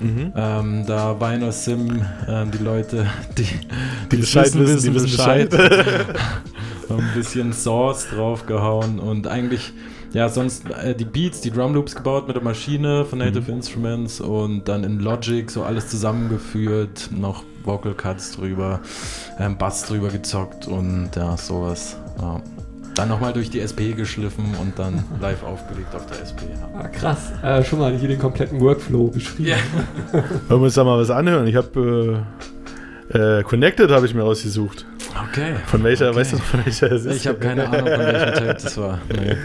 [0.00, 0.32] Mhm.
[0.34, 3.44] Ähm, da Weiner Sim, ähm, die Leute, die,
[4.10, 5.52] Die Bescheid wissen, die wissen Bescheid.
[5.52, 5.58] so
[6.96, 9.72] ein bisschen Source draufgehauen und eigentlich,
[10.12, 14.20] ja, sonst äh, die Beats, die Drum Loops gebaut mit der Maschine von Native Instruments
[14.20, 18.80] und dann in Logic so alles zusammengeführt, noch Vocal Cuts drüber,
[19.38, 21.96] ähm, Bass drüber gezockt und ja, sowas.
[22.20, 22.40] Ja.
[22.94, 26.50] Dann nochmal durch die SP geschliffen und dann live aufgelegt auf der SP.
[26.50, 26.80] Ja.
[26.80, 27.32] Ah, krass.
[27.42, 29.50] Äh, schon mal hier den kompletten Workflow beschrieben.
[29.50, 29.56] Ja.
[30.48, 31.46] Wollen wir uns da mal was anhören?
[31.46, 32.24] Ich habe
[33.12, 34.86] äh, äh, Connected habe ich mir ausgesucht.
[35.28, 35.54] Okay.
[35.66, 36.18] Von welcher, Okay.
[36.20, 37.16] weißt du noch, von welcher es ist?
[37.16, 38.98] Ich habe keine Ahnung, von welchem Tape das war.
[39.08, 39.36] Nee.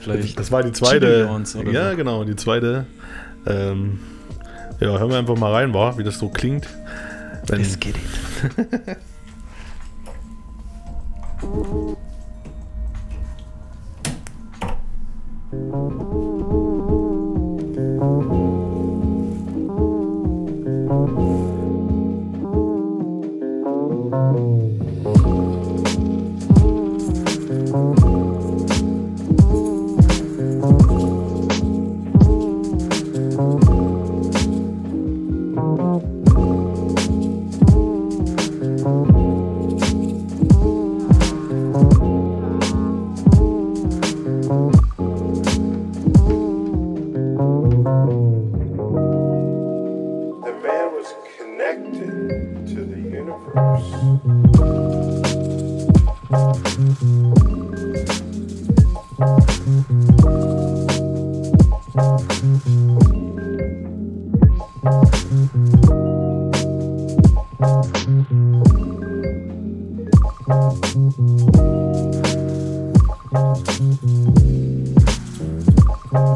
[0.00, 1.28] Vielleicht Das war die zweite.
[1.72, 1.96] Ja, so.
[1.96, 2.86] genau, die zweite.
[3.46, 4.00] Ähm,
[4.80, 6.68] ja, hören wir einfach mal rein, war, wie das so klingt.
[7.46, 8.96] Wenn, Let's get it.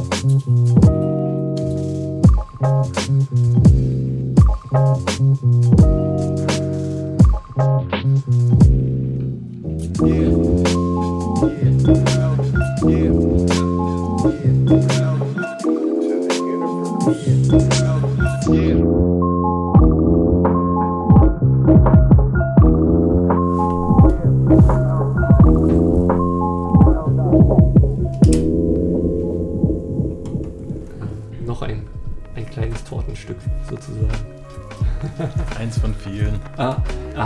[0.09, 0.47] Thank
[6.51, 6.56] you.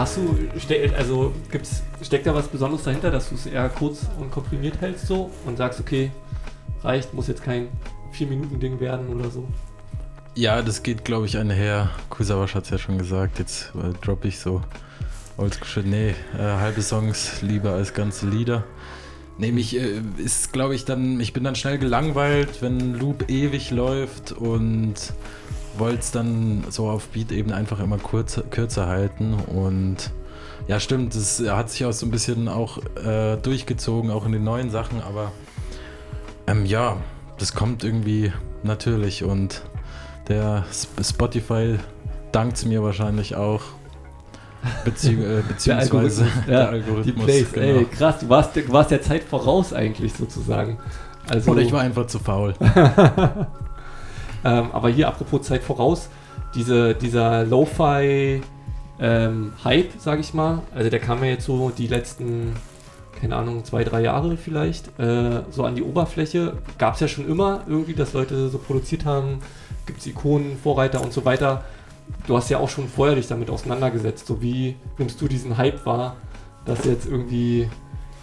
[0.01, 0.37] Hast du,
[0.97, 5.07] also gibt's, steckt da was Besonderes dahinter, dass du es eher kurz und komprimiert hältst
[5.07, 6.11] so und sagst, okay,
[6.83, 7.69] reicht, muss jetzt kein
[8.15, 9.47] 4-Minuten-Ding werden oder so?
[10.35, 11.91] Ja, das geht, glaube ich, einher.
[12.09, 13.39] Kusawasch hat es ja schon gesagt.
[13.39, 14.63] Jetzt äh, droppe ich so
[15.37, 15.83] oldschool.
[15.83, 18.65] Nee, äh, halbe Songs lieber als ganze Lieder.
[19.39, 24.33] Nämlich äh, ist, glaube ich, dann, ich bin dann schnell gelangweilt, wenn Loop ewig läuft
[24.33, 24.95] und
[25.81, 29.35] wollte es dann so auf Beat-Ebene einfach immer kurz, kürzer halten.
[29.35, 30.13] Und
[30.69, 34.45] ja, stimmt, das hat sich auch so ein bisschen auch äh, durchgezogen, auch in den
[34.45, 35.33] neuen Sachen, aber
[36.47, 36.97] ähm, ja,
[37.39, 39.63] das kommt irgendwie natürlich und
[40.29, 41.79] der Sp- Spotify
[42.31, 43.63] dankt mir wahrscheinlich auch.
[44.85, 47.79] Bezieh äh, beziehungsweise der Algorithmus, ja, die Plays, genau.
[47.79, 50.79] ey, krass, du warst, du warst der Zeit voraus eigentlich sozusagen.
[51.29, 52.55] Also, Oder ich war einfach zu faul.
[54.45, 56.09] ähm, aber hier, apropos Zeit voraus,
[56.55, 58.41] diese, dieser Lo-Fi
[59.01, 62.55] ähm, Hype, sag ich mal, also der kam ja jetzt so die letzten,
[63.21, 66.55] keine Ahnung, zwei, drei Jahre vielleicht, äh, so an die Oberfläche.
[66.79, 69.39] Gab es ja schon immer irgendwie, dass Leute so produziert haben,
[69.87, 71.65] gibt es Ikonen, Vorreiter und so weiter.
[72.27, 74.27] Du hast ja auch schon vorher dich damit auseinandergesetzt.
[74.27, 76.17] So wie nimmst du diesen Hype wahr,
[76.65, 77.69] dass jetzt irgendwie,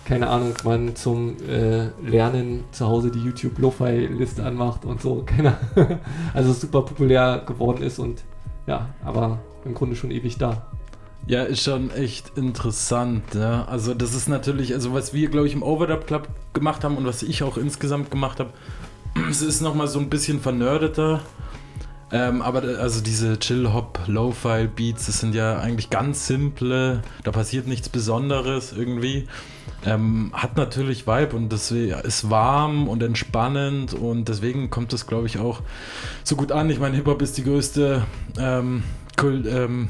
[0.08, 5.58] keine Ahnung, man zum äh, Lernen zu Hause die YouTube Lo-Fi-Liste anmacht und so, keine
[5.76, 6.00] Ahnung.
[6.34, 8.24] Also super populär geworden ist und
[8.68, 10.68] ja, aber im Grunde schon ewig da.
[11.28, 13.36] Ja, ist schon echt interessant.
[13.36, 13.68] Ne?
[13.68, 17.06] Also das ist natürlich, also was wir, glaube ich, im Overdub Club gemacht haben und
[17.06, 18.52] was ich auch insgesamt gemacht habe,
[19.30, 21.20] es ist nochmal so ein bisschen vernördeter.
[22.12, 27.90] Ähm, aber also diese Chill-Hop, Low-File-Beats, das sind ja eigentlich ganz simple, da passiert nichts
[27.90, 29.28] Besonderes irgendwie.
[29.86, 35.28] Ähm, hat natürlich Vibe und das ist warm und entspannend und deswegen kommt das, glaube
[35.28, 35.62] ich, auch
[36.24, 36.70] so gut an.
[36.70, 38.04] Ich meine, Hip-Hop ist die größte
[38.40, 38.84] ähm,
[39.18, 39.90] Kult, ähm,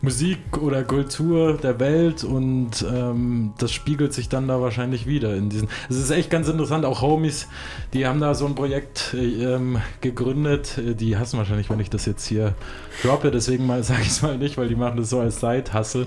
[0.00, 5.48] Musik oder Kultur der Welt und ähm, das spiegelt sich dann da wahrscheinlich wieder in
[5.48, 5.68] diesen.
[5.88, 7.48] Es ist echt ganz interessant, auch Homies,
[7.92, 11.90] die haben da so ein Projekt äh, ähm, gegründet, äh, die hassen wahrscheinlich, wenn ich
[11.90, 12.54] das jetzt hier
[13.02, 16.06] droppe, deswegen sage ich es mal nicht, weil die machen das so als Side-Hustle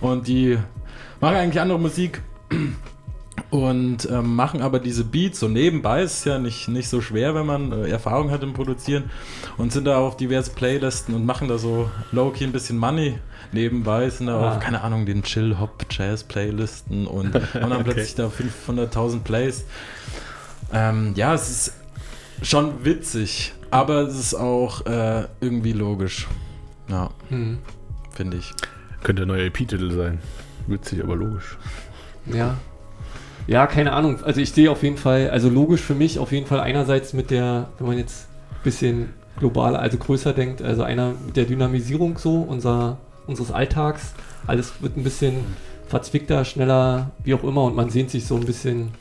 [0.00, 0.58] und die
[1.20, 2.22] machen eigentlich andere Musik
[3.50, 6.02] und ähm, machen aber diese Beats so nebenbei.
[6.02, 9.10] Ist ja nicht, nicht so schwer, wenn man äh, Erfahrung hat im Produzieren
[9.56, 13.18] und sind da auf diverse Playlisten und machen da so low-key ein bisschen Money
[13.52, 14.08] nebenbei.
[14.10, 14.56] Sind da Ah.
[14.56, 17.82] auf, keine Ahnung, den Chill-Hop-Jazz-Playlisten und haben dann Okay.
[17.84, 19.64] plötzlich da 500.000 Plays.
[20.72, 21.72] Ähm, ja, es ist
[22.42, 26.26] schon witzig, aber es ist auch äh, irgendwie logisch.
[26.88, 27.58] Ja, Hm.
[28.12, 28.52] finde ich.
[29.02, 30.18] Könnte der neue EP-Titel sein.
[30.66, 31.58] Witzig, aber logisch.
[32.26, 32.56] Ja.
[33.46, 34.22] Ja, keine Ahnung.
[34.24, 37.30] Also ich sehe auf jeden Fall, also logisch für mich auf jeden Fall einerseits mit
[37.30, 42.18] der, wenn man jetzt ein bisschen globaler, also größer denkt, also einer mit der Dynamisierung
[42.18, 44.14] so unser, unseres Alltags.
[44.46, 45.34] Alles wird ein bisschen
[45.86, 48.92] verzwickter, schneller, wie auch immer und man sehnt sich so ein bisschen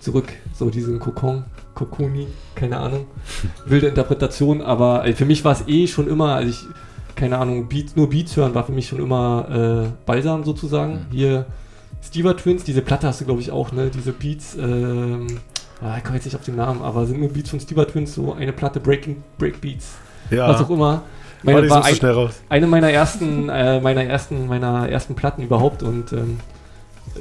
[0.00, 3.06] zurück, so diesen Kokon, Kokoni, keine Ahnung,
[3.66, 6.64] wilde Interpretation, aber äh, für mich war es eh schon immer, also ich,
[7.14, 11.06] keine Ahnung, Beats, nur Beats hören war für mich schon immer äh, Balsam sozusagen.
[11.12, 11.46] Hier
[12.06, 13.90] Stever Twins, diese Platte hast du glaube ich auch, ne?
[13.90, 15.26] Diese Beats, ähm,
[15.80, 18.14] ah, ich komme jetzt nicht auf den Namen, aber sind nur Beats von Stever Twins,
[18.14, 19.92] so eine Platte Breaking Breakbeats,
[20.30, 20.48] Ja.
[20.48, 21.02] was auch immer.
[21.42, 22.40] Ich war such's so schnell raus.
[22.48, 26.38] eine meiner ersten, äh, meiner ersten, meiner ersten Platten überhaupt und ähm,
[27.16, 27.18] äh,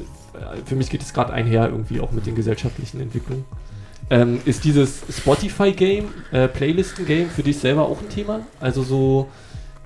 [0.66, 3.44] für mich geht es gerade einher irgendwie auch mit den gesellschaftlichen Entwicklungen.
[4.10, 8.42] Ähm, ist dieses Spotify-Game, äh, Playlisten-Game für dich selber auch ein Thema?
[8.60, 9.30] Also so,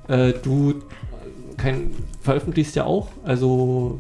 [0.08, 0.82] äh, du
[1.56, 1.91] kein,
[2.22, 4.00] veröffentlichst ja auch, also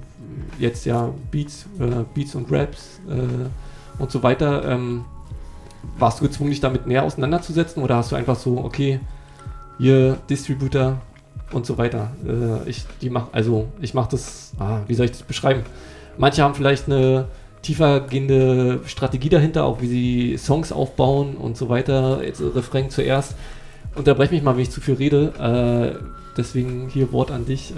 [0.59, 4.65] jetzt ja Beats, äh, Beats und Raps äh, und so weiter.
[4.65, 5.05] Ähm,
[5.97, 8.99] warst du gezwungen, dich damit näher auseinanderzusetzen oder hast du einfach so, okay,
[9.77, 10.97] hier Distributor
[11.51, 12.11] und so weiter.
[12.25, 15.63] Äh, ich die mach, also ich mache das, ah, wie soll ich das beschreiben?
[16.17, 17.27] Manche haben vielleicht eine
[17.61, 22.23] tiefergehende Strategie dahinter, auch wie sie Songs aufbauen und so weiter.
[22.23, 23.35] Jetzt Refrain zuerst.
[23.95, 25.33] Unterbrech mich mal, wenn ich zu viel rede.
[25.39, 26.03] Äh,
[26.37, 27.73] deswegen hier Wort an dich.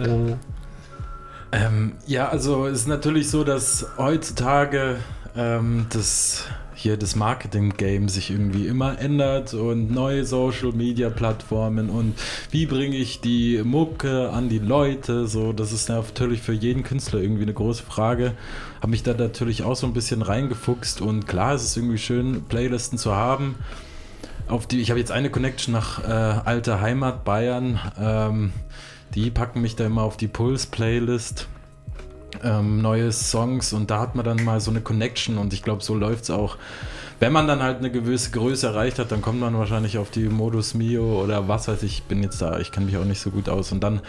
[1.51, 4.97] Äh, Ähm, ja, also es ist natürlich so, dass heutzutage
[5.35, 6.45] ähm, das
[6.75, 12.17] hier das Marketing-Game sich irgendwie immer ändert und neue Social-Media-Plattformen und
[12.51, 17.19] wie bringe ich die Mucke an die Leute, so, das ist natürlich für jeden Künstler
[17.19, 18.33] irgendwie eine große Frage.
[18.77, 22.43] Habe mich da natürlich auch so ein bisschen reingefuchst und klar, es ist irgendwie schön,
[22.45, 23.55] Playlisten zu haben.
[24.47, 27.79] Auf die, ich habe jetzt eine Connection nach äh, alter Heimat Bayern.
[27.99, 28.53] Ähm,
[29.15, 31.47] die packen mich da immer auf die Puls-Playlist.
[32.43, 35.83] Ähm, neue Songs und da hat man dann mal so eine Connection und ich glaube,
[35.83, 36.57] so läuft es auch.
[37.19, 40.29] Wenn man dann halt eine gewisse Größe erreicht hat, dann kommt man wahrscheinlich auf die
[40.29, 43.19] Modus Mio oder was weiß ich, ich bin jetzt da, ich kenne mich auch nicht
[43.19, 44.01] so gut aus und dann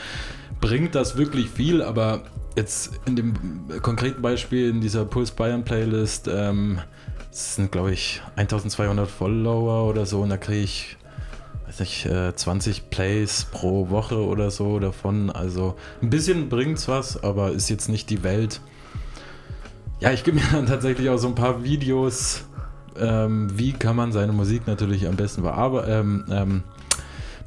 [0.60, 2.22] bringt das wirklich viel, aber
[2.56, 3.34] jetzt in dem
[3.82, 6.78] konkreten Beispiel in dieser Puls Bayern Playlist, ähm,
[7.30, 10.96] sind glaube ich 1200 Follower oder so und da kriege ich
[11.70, 15.30] weiß äh, 20 Plays pro Woche oder so davon.
[15.30, 18.60] Also ein bisschen bringt's was, aber ist jetzt nicht die Welt.
[20.00, 22.44] Ja, ich gebe mir dann tatsächlich auch so ein paar Videos,
[22.98, 26.62] ähm, wie kann man seine Musik natürlich am besten ähm, ähm,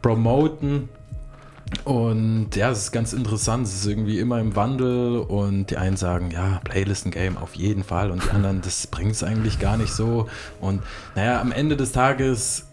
[0.01, 0.89] promoten.
[1.85, 5.97] Und ja, es ist ganz interessant, es ist irgendwie immer im Wandel und die einen
[5.97, 9.91] sagen, ja, Playlisten-Game auf jeden Fall und die anderen, das bringt es eigentlich gar nicht
[9.91, 10.27] so.
[10.61, 10.83] Und
[11.15, 12.67] naja, am Ende des Tages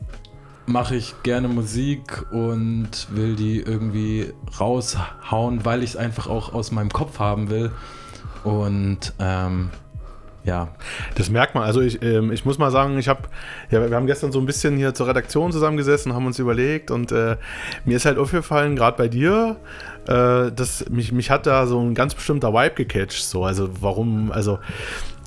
[0.66, 6.70] mache ich gerne Musik und will die irgendwie raushauen, weil ich es einfach auch aus
[6.70, 7.72] meinem Kopf haben will.
[8.44, 9.70] Und ähm,
[10.44, 10.68] ja.
[11.16, 11.64] Das merkt man.
[11.64, 13.22] Also ich, ähm, ich muss mal sagen, ich habe,
[13.70, 17.12] ja, wir haben gestern so ein bisschen hier zur Redaktion zusammengesessen, haben uns überlegt und
[17.12, 17.36] äh,
[17.84, 19.56] mir ist halt aufgefallen, gerade bei dir,
[20.06, 23.22] äh, dass mich, mich hat da so ein ganz bestimmter Vibe gecatcht.
[23.24, 24.58] So, also warum, also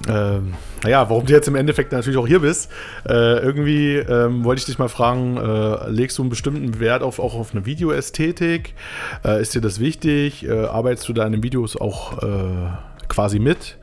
[0.08, 2.70] ähm, naja, warum du jetzt im Endeffekt natürlich auch hier bist.
[3.08, 7.20] Äh, irgendwie ähm, wollte ich dich mal fragen, äh, legst du einen bestimmten Wert auf,
[7.20, 8.76] auch auf eine Videoästhetik?
[9.24, 10.46] Äh, ist dir das wichtig?
[10.48, 13.78] Äh, arbeitest du den Videos auch äh, quasi mit?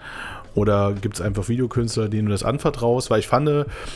[0.60, 3.08] Oder gibt es einfach Videokünstler, denen du das anvertraust?
[3.08, 3.48] Weil ich fand,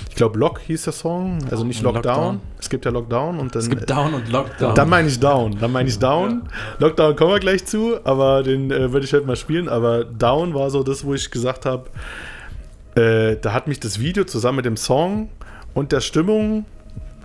[0.08, 2.02] ich glaube, Lock hieß der Song, also nicht Lockdown.
[2.04, 2.40] Lockdown.
[2.58, 3.60] Es gibt ja Lockdown und dann.
[3.60, 4.74] Es gibt Down und Lockdown.
[4.74, 5.58] Dann meine ich Down.
[5.60, 6.48] Dann meine ich Down.
[6.78, 9.68] Lockdown kommen wir gleich zu, aber den äh, würde ich halt mal spielen.
[9.68, 11.90] Aber Down war so das, wo ich gesagt habe,
[12.94, 15.28] äh, da hat mich das Video zusammen mit dem Song
[15.74, 16.64] und der Stimmung,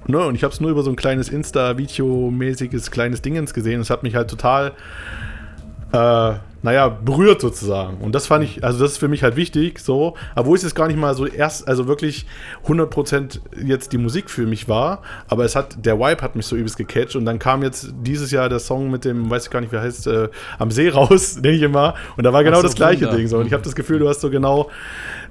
[0.08, 3.80] ne, und ich habe es nur über so ein kleines Insta-Video-mäßiges kleines Dingens gesehen.
[3.80, 4.74] Es hat mich halt total
[5.94, 7.98] äh, naja, berührt sozusagen.
[7.98, 10.76] Und das fand ich, also das ist für mich halt wichtig, so, obwohl es jetzt
[10.76, 12.26] gar nicht mal so erst, also wirklich
[12.68, 16.56] 100% jetzt die Musik für mich war, aber es hat, der Vibe hat mich so
[16.56, 19.62] übelst gecatcht und dann kam jetzt dieses Jahr der Song mit dem, weiß ich gar
[19.62, 22.58] nicht, wie er heißt, äh, am See raus, denke ich immer, und da war genau
[22.58, 23.18] so, das gleiche Wunder.
[23.18, 24.70] Ding, so, und ich habe das Gefühl, du hast so genau,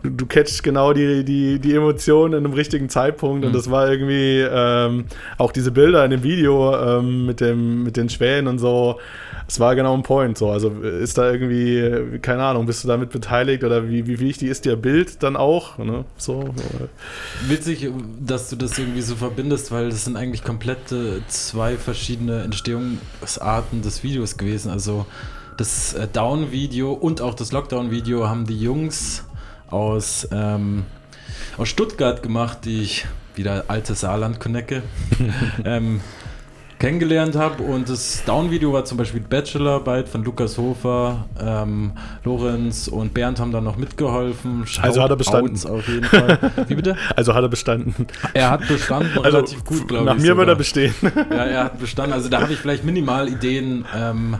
[0.02, 3.54] du, du catchst genau die, die, die Emotionen in einem richtigen Zeitpunkt und Mhm.
[3.56, 5.04] das war irgendwie ähm,
[5.36, 8.98] auch diese Bilder in dem Video ähm, mit, dem, mit den Schwänen und so,
[9.46, 10.50] es war genau ein Point so.
[10.50, 14.48] Also ist da irgendwie, äh, keine Ahnung, bist du damit beteiligt oder wie, wie wichtig
[14.48, 15.78] ist dir Bild dann auch?
[15.78, 16.04] Ne?
[16.16, 17.90] So, äh, Witzig,
[18.20, 24.02] dass du das irgendwie so verbindest, weil das sind eigentlich komplette zwei verschiedene Entstehungsarten des
[24.02, 24.70] Videos gewesen.
[24.70, 25.06] Also
[25.56, 29.24] das äh, Down-Video und auch das Lockdown-Video haben die Jungs
[29.68, 30.84] aus, ähm,
[31.56, 34.82] aus Stuttgart gemacht, die ich wieder alte Saarland connecke.
[35.64, 36.00] ähm,
[36.78, 41.92] kennengelernt habe und das Down-Video war zum Beispiel Bachelorarbeit von Lukas Hofer, ähm,
[42.24, 44.64] Lorenz und Bernd haben da noch mitgeholfen.
[44.80, 45.58] Also hat er bestanden.
[45.68, 46.38] Auf jeden Fall.
[46.68, 46.96] Wie bitte?
[47.16, 48.06] Also hat er bestanden.
[48.32, 50.06] Er hat bestanden, Also, relativ gut, glaube ich.
[50.06, 50.48] nach mir wird sogar.
[50.48, 50.94] er bestehen.
[51.30, 52.12] Ja, er hat bestanden.
[52.12, 54.36] Also da habe ich vielleicht minimal Ideen ähm,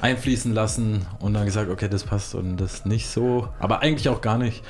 [0.00, 3.48] einfließen lassen und dann gesagt, okay, das passt und das nicht so.
[3.58, 4.62] Aber eigentlich auch gar nicht.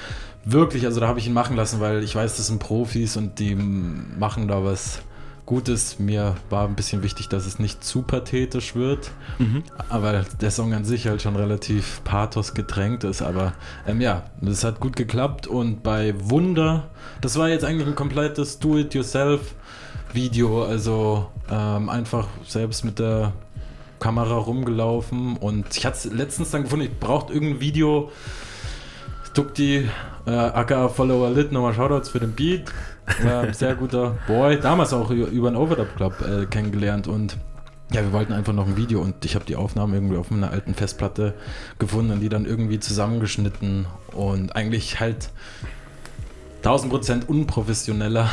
[0.44, 3.38] Wirklich, also da habe ich ihn machen lassen, weil ich weiß, das sind Profis und
[3.38, 5.02] die machen da was
[5.52, 5.98] Gutes.
[5.98, 9.10] Mir war ein bisschen wichtig, dass es nicht zu pathetisch wird.
[9.38, 9.64] Mhm.
[9.90, 13.20] Aber der Song an sich halt schon relativ pathos getränkt ist.
[13.20, 13.52] Aber
[13.86, 15.46] ähm, ja, das hat gut geklappt.
[15.46, 16.88] Und bei Wunder,
[17.20, 20.64] das war jetzt eigentlich ein komplettes Do-it-yourself-Video.
[20.64, 23.34] Also ähm, einfach selbst mit der
[24.00, 25.36] Kamera rumgelaufen.
[25.36, 28.10] Und ich hatte es letztens dann gefunden, ich brauchte irgendein Video.
[29.34, 29.86] Tukti,
[30.26, 32.72] äh, aka Follower Lit, nochmal Shoutouts für den Beat.
[33.06, 34.58] Äh, sehr guter Boy.
[34.60, 37.36] Damals auch über, den Overdub Club äh, kennengelernt und
[37.92, 40.50] ja, wir wollten einfach noch ein Video und ich habe die Aufnahmen irgendwie auf einer
[40.50, 41.34] alten Festplatte
[41.78, 45.30] gefunden und die dann irgendwie zusammengeschnitten und eigentlich halt
[46.62, 48.30] 1000% unprofessioneller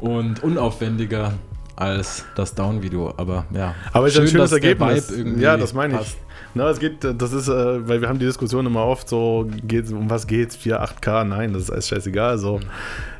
[0.00, 1.34] und unaufwendiger
[1.76, 3.14] als das Down-Video.
[3.16, 5.12] Aber ja, Aber ist ein schönes Ergebnis.
[5.38, 6.00] Ja, das meine ich.
[6.00, 6.16] passt.
[6.56, 9.90] Na, es geht, das ist, äh, weil wir haben die Diskussion immer oft so, geht's,
[9.90, 10.54] um was geht's?
[10.54, 11.24] 4, 8K?
[11.24, 12.38] Nein, das ist alles scheißegal.
[12.38, 12.60] So.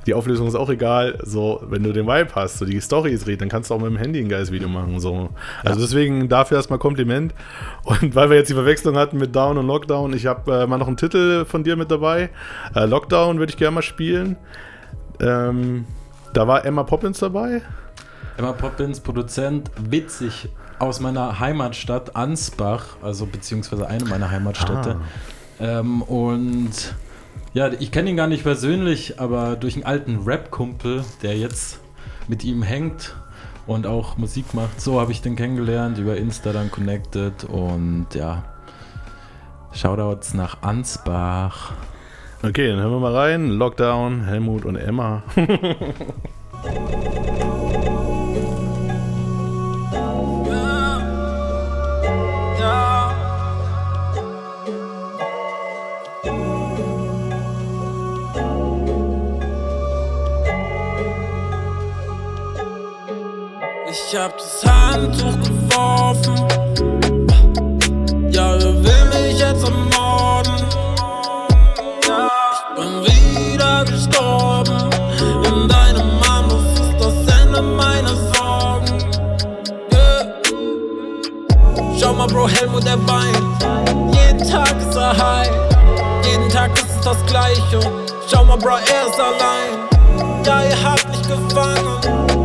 [0.06, 1.18] Die Auflösung ist auch egal.
[1.24, 3.80] So, wenn du den Vibe hast, so die Story ist redet, dann kannst du auch
[3.80, 5.00] mit dem Handy ein geiles Video machen.
[5.00, 5.30] So.
[5.64, 7.34] Also deswegen dafür erstmal Kompliment.
[7.82, 10.78] Und weil wir jetzt die Verwechslung hatten mit Down und Lockdown, ich habe äh, mal
[10.78, 12.30] noch einen Titel von dir mit dabei.
[12.76, 14.36] Äh, Lockdown würde ich gerne mal spielen.
[15.20, 15.86] Ähm,
[16.32, 17.62] da war Emma Poppins dabei.
[18.36, 20.48] Emma Poppins, Produzent, witzig,
[20.84, 25.00] aus meiner Heimatstadt Ansbach, also beziehungsweise eine meiner Heimatstädte.
[25.60, 26.94] Ähm, und
[27.52, 31.80] ja, ich kenne ihn gar nicht persönlich, aber durch einen alten Rap-Kumpel, der jetzt
[32.28, 33.14] mit ihm hängt
[33.66, 38.44] und auch Musik macht, so habe ich den kennengelernt, über Insta dann connected und ja,
[39.72, 41.72] Shoutouts nach Ansbach.
[42.42, 43.48] Okay, dann hören wir mal rein.
[43.48, 45.22] Lockdown, Helmut und Emma.
[63.96, 66.34] Ich hab das Handtuch geworfen.
[68.28, 70.64] Ja, wer will mich jetzt ermorden?
[72.08, 74.90] Ja, ich bin wieder gestorben.
[75.44, 78.98] In deinem Arm, das ist das Ende meiner Sorgen.
[79.92, 80.34] Yeah.
[81.96, 84.12] Schau mal, Bro, Helmut, der weint.
[84.12, 85.50] Jeden Tag ist er high.
[86.28, 87.78] Jeden Tag ist es das Gleiche.
[88.28, 90.44] Schau mal, Bro, er ist allein.
[90.44, 92.43] Ja, ihr habt mich gefangen.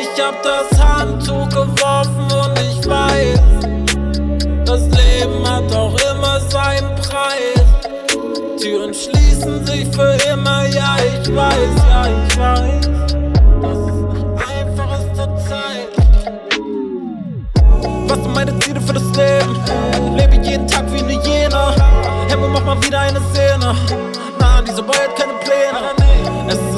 [0.00, 3.40] Ich hab das Handtuch geworfen und ich weiß,
[4.64, 7.62] das Leben hat auch immer seinen Preis.
[8.60, 12.90] Türen schließen sich für immer, ja, ich weiß, ja, ich weiß.
[13.62, 14.04] Das ist
[14.58, 15.92] einfach ist zur Zeit.
[18.08, 20.16] Was sind meine Ziele für das Leben?
[20.16, 21.74] Lebe jeden Tag wie eine Jena.
[22.28, 23.74] Hemmo, mach mal wieder eine Szene.
[24.38, 25.92] Nein, dieser Boy hat keine Pläne.
[26.48, 26.71] Es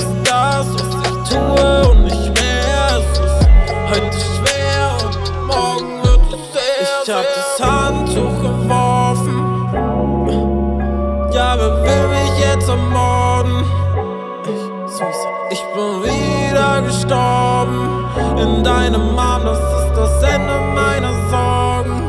[1.34, 2.98] tue und nicht mehr.
[2.98, 3.46] Es ist
[3.90, 5.14] heute schwer und
[5.46, 6.86] morgen wird es sehr.
[7.02, 9.38] Ich hab das Handtuch geworfen.
[11.32, 13.64] Ja, wer will mich jetzt ermorden?
[15.50, 18.04] Ich, ich bin wieder gestorben.
[18.38, 22.02] In deinem Arm, das ist das Ende meiner Sorgen.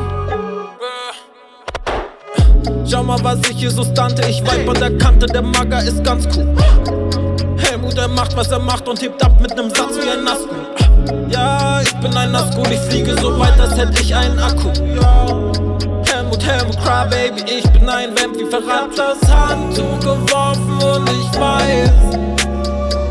[2.88, 4.22] Schau mal, was ich hier so stante.
[4.28, 6.95] Ich vibe an der Kante, der Mager ist ganz cool.
[7.96, 10.54] Helmut, er macht, was er macht und hebt ab mit nem Satz wie ein Nasco.
[11.28, 14.70] Ja, ich bin ein und ich fliege so weit, als hätte ich einen Akku.
[16.04, 22.18] Helmut, Helmut, Crybaby, ich bin ein Vamp wie verrat das Handtuch geworfen und ich weiß,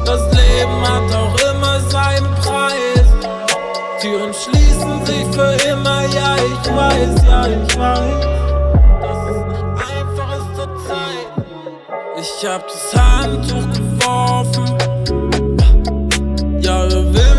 [0.06, 3.08] das Leben hat auch immer seinen Preis.
[4.02, 8.36] Türen schließen sich für immer, ja, ich weiß, ja, ich weiß.
[12.18, 13.85] Ich hab das Handtuch
[16.96, 17.35] Ja, wer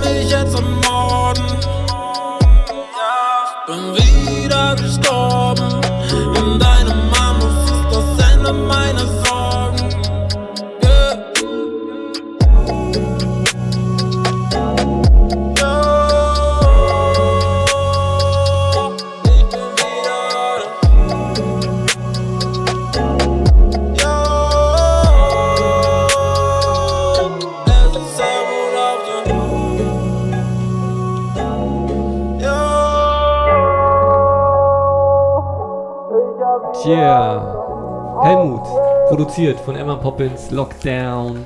[39.37, 41.45] produziert von Emma Poppins, Lockdown.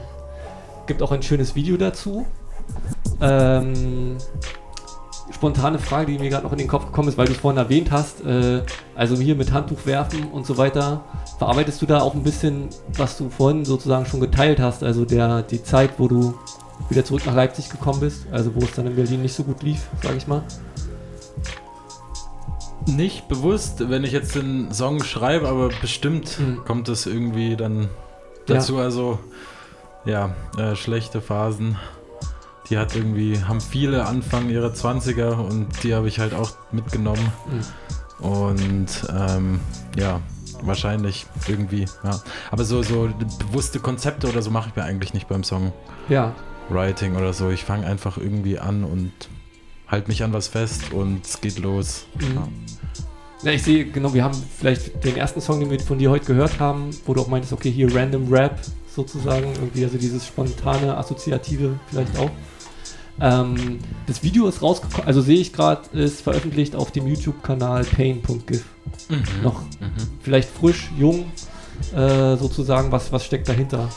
[0.86, 2.24] Gibt auch ein schönes Video dazu.
[3.20, 4.16] Ähm,
[5.32, 7.59] spontane Frage, die mir gerade noch in den Kopf gekommen ist, weil du es vorhin
[7.59, 8.24] erwähnt hast.
[8.24, 8.62] Äh,
[8.95, 11.03] also hier mit Handtuch werfen und so weiter.
[11.38, 14.84] Verarbeitest du da auch ein bisschen, was du vorhin sozusagen schon geteilt hast?
[14.84, 16.34] Also der, die Zeit, wo du
[16.91, 19.64] wieder zurück nach Leipzig gekommen bist, also wo es dann in Berlin nicht so gut
[19.64, 20.45] lief, sage ich mal.
[22.91, 26.64] Nicht bewusst, wenn ich jetzt den Song schreibe, aber bestimmt Mhm.
[26.64, 27.88] kommt es irgendwie dann
[28.47, 28.78] dazu.
[28.78, 29.18] Also,
[30.05, 31.76] ja, äh, schlechte Phasen.
[32.68, 37.32] Die hat irgendwie, haben viele Anfang ihrer 20er und die habe ich halt auch mitgenommen.
[38.20, 38.86] Und
[39.16, 39.61] ähm,
[39.99, 40.20] ja,
[40.62, 42.20] wahrscheinlich irgendwie, ja.
[42.51, 45.72] Aber so, so bewusste Konzepte oder so mache ich mir eigentlich nicht beim Song.
[46.09, 46.34] Ja.
[46.68, 47.51] Writing oder so.
[47.51, 49.11] Ich fange einfach irgendwie an und
[49.91, 52.07] halt mich an was fest und es geht los.
[52.18, 52.34] Mhm.
[52.34, 52.49] Ja.
[53.43, 56.26] Ja, ich sehe, genau, wir haben vielleicht den ersten Song, den wir von dir heute
[56.26, 58.61] gehört haben, wo du auch meintest, okay, hier Random Rap
[58.95, 62.30] sozusagen, irgendwie, also dieses spontane, assoziative vielleicht auch.
[63.18, 68.64] Ähm, das Video ist rausgekommen, also sehe ich gerade, ist veröffentlicht auf dem YouTube-Kanal pain.gif.
[69.09, 69.22] Mhm.
[69.43, 69.93] Noch Mhm.
[70.22, 71.32] vielleicht frisch, jung,
[71.95, 73.88] äh, sozusagen, was, was steckt dahinter?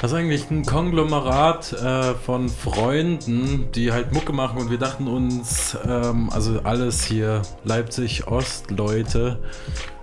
[0.00, 5.06] Das ist eigentlich ein Konglomerat äh, von Freunden, die halt Mucke machen und wir dachten
[5.06, 9.38] uns, ähm, also alles hier Leipzig-Ost-Leute,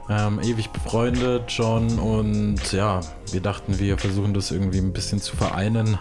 [0.10, 3.02] ähm, ewig befreundet schon und ja,
[3.32, 5.98] wir dachten, wir versuchen das irgendwie ein bisschen zu vereinen.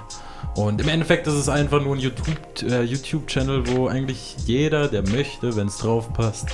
[0.54, 5.06] Und im Endeffekt ist es einfach nur ein YouTube- äh, YouTube-Channel, wo eigentlich jeder, der
[5.08, 6.48] möchte, wenn es drauf passt,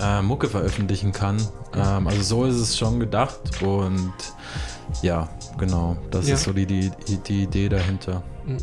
[0.00, 1.36] äh, Mucke veröffentlichen kann.
[1.74, 4.12] Ähm, also so ist es schon gedacht und
[5.02, 5.28] ja,
[5.58, 6.34] genau, das Ja.
[6.34, 6.90] ist so die, die,
[7.26, 8.22] die Idee dahinter.
[8.44, 8.58] Mhm.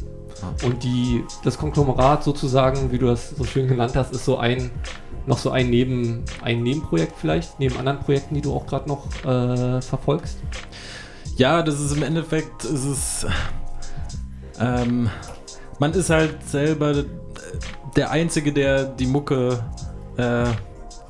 [0.63, 4.71] Und die, das Konglomerat sozusagen, wie du das so schön genannt hast, ist so ein,
[5.25, 9.05] noch so ein, Neben, ein Nebenprojekt vielleicht, neben anderen Projekten, die du auch gerade noch
[9.25, 10.37] äh, verfolgst.
[11.37, 13.25] Ja, das ist im Endeffekt, ist es,
[14.59, 15.09] ähm,
[15.79, 17.03] man ist halt selber
[17.95, 19.63] der Einzige, der die Mucke
[20.17, 20.45] äh,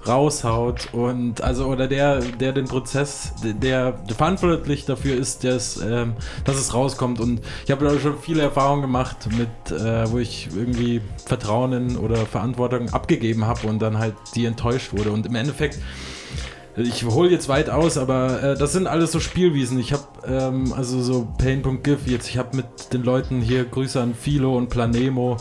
[0.07, 6.13] raushaut und also oder der, der den Prozess, der, der verantwortlich dafür ist, dass, ähm,
[6.45, 7.19] dass es rauskommt.
[7.19, 11.97] Und ich habe da schon viele Erfahrungen gemacht mit, äh, wo ich irgendwie Vertrauen in
[11.97, 15.11] oder Verantwortung abgegeben habe und dann halt die enttäuscht wurde.
[15.11, 15.79] Und im Endeffekt
[16.75, 19.77] ich hole jetzt weit aus, aber äh, das sind alles so Spielwiesen.
[19.77, 22.27] Ich habe ähm, also so Pain.gif jetzt.
[22.29, 25.37] Ich habe mit den Leuten hier Grüße an Philo und Planemo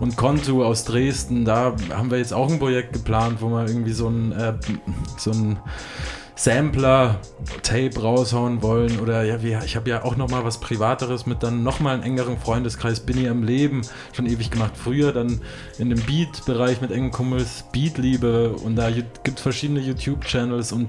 [0.00, 1.44] und Kontu aus Dresden.
[1.44, 4.54] Da haben wir jetzt auch ein Projekt geplant, wo wir irgendwie so ein äh,
[5.16, 5.58] so ein
[6.36, 11.42] Sampler-Tape raushauen wollen oder ja, wir, ich habe ja auch noch mal was Privateres mit
[11.42, 13.82] dann noch mal einem engeren Freundeskreis bin ich am Leben
[14.12, 14.72] schon ewig gemacht.
[14.74, 15.40] Früher dann
[15.78, 20.88] in dem Beat-Bereich mit engen Kumpels Beatliebe und da gibt es verschiedene YouTube-Channels und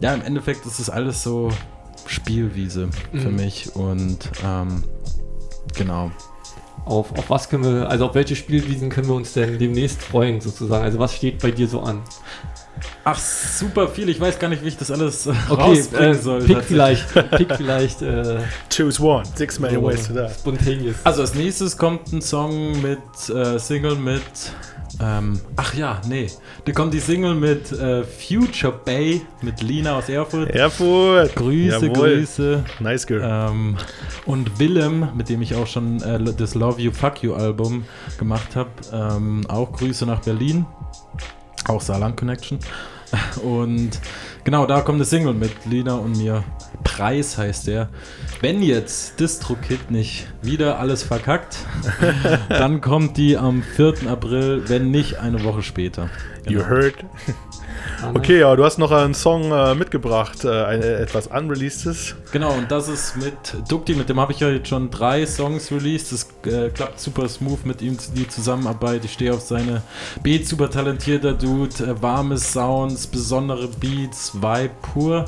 [0.00, 1.50] ja, im Endeffekt ist das alles so
[2.06, 3.36] Spielwiese für Mhm.
[3.36, 4.84] mich und ähm,
[5.74, 6.10] genau.
[6.86, 10.40] Auf, auf was können wir, also auf welche Spielwiesen können wir uns denn demnächst freuen
[10.40, 10.84] sozusagen?
[10.84, 12.00] Also was steht bei dir so an?
[13.04, 14.08] Ach, super viel.
[14.08, 16.42] Ich weiß gar nicht, wie ich das alles äh, Okay, rausbringen äh, soll.
[16.44, 18.02] pick vielleicht, pick vielleicht.
[18.02, 18.38] Äh,
[18.74, 19.24] Choose one.
[19.34, 20.28] Six million so ways to die.
[20.32, 20.96] Spontaneous.
[21.02, 22.98] Also als nächstes kommt ein Song mit
[23.34, 24.22] äh, Single mit
[25.00, 26.26] ähm, ach ja, nee.
[26.64, 30.50] Da kommt die Single mit äh, Future Bay mit Lina aus Erfurt.
[30.50, 31.34] Erfurt.
[31.34, 32.16] Grüße, Jawohl.
[32.16, 32.64] Grüße.
[32.80, 33.22] Nice girl.
[33.24, 33.76] Ähm,
[34.24, 37.84] und Willem, mit dem ich auch schon äh, das Love You Fuck You Album
[38.18, 38.70] gemacht habe.
[38.92, 40.66] Ähm, auch Grüße nach Berlin.
[41.68, 42.58] Auch Saarland Connection.
[43.42, 44.00] Und
[44.46, 46.42] genau, da kommt eine Single mit Lina und mir.
[46.84, 47.90] Preis heißt der.
[48.40, 51.58] Wenn jetzt DistroKid nicht wieder alles verkackt,
[52.48, 54.08] dann kommt die am 4.
[54.08, 56.08] April, wenn nicht eine Woche später.
[56.48, 56.94] You heard.
[58.14, 62.14] Okay, ja, du hast noch einen Song äh, mitgebracht, äh, ein, äh, etwas Unreleasedes.
[62.32, 63.34] Genau, und das ist mit
[63.68, 66.12] Dukti, mit dem habe ich ja jetzt schon drei Songs released.
[66.12, 69.04] Das äh, klappt super smooth mit ihm, die Zusammenarbeit.
[69.04, 69.82] Ich stehe auf seine
[70.22, 75.24] Beats, super talentierter Dude, äh, warme Sounds, besondere Beats, Vibe pur.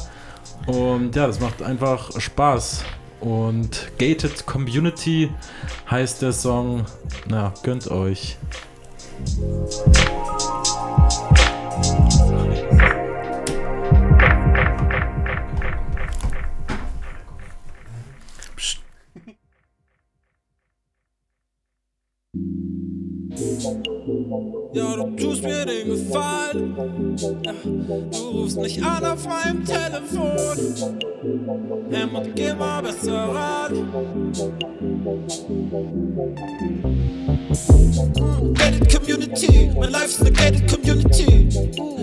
[0.66, 2.84] Und ja, das macht einfach Spaß.
[3.20, 5.30] Und Gated Community
[5.90, 6.84] heißt der Song.
[7.26, 8.38] Na, gönnt euch.
[24.72, 26.76] Ja, du tust mir den Gefallen.
[28.12, 30.94] Du rufst mich an auf meinem Telefon.
[31.90, 33.88] Hämmert, geh mal besser ran.
[38.54, 41.48] Gated Community, mein Life ist eine Gated Community.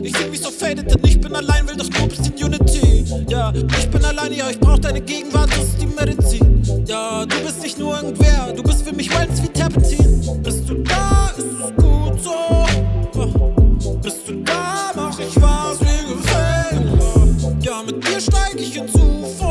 [0.04, 3.06] Ich fühl mich so faded, denn ich bin allein, will doch nur bisschen Unity.
[3.30, 6.64] Ja, ich bin allein, ja, ich brauch deine Gegenwart, das ist die Medizin.
[6.86, 10.44] Ja, du bist nicht nur irgendwer, du bist für mich Wellness wie Terpentin.
[10.44, 10.85] Bist du
[15.46, 17.64] was wie gefällt.
[17.64, 19.45] Ja, mit dir steig ich in Zufall.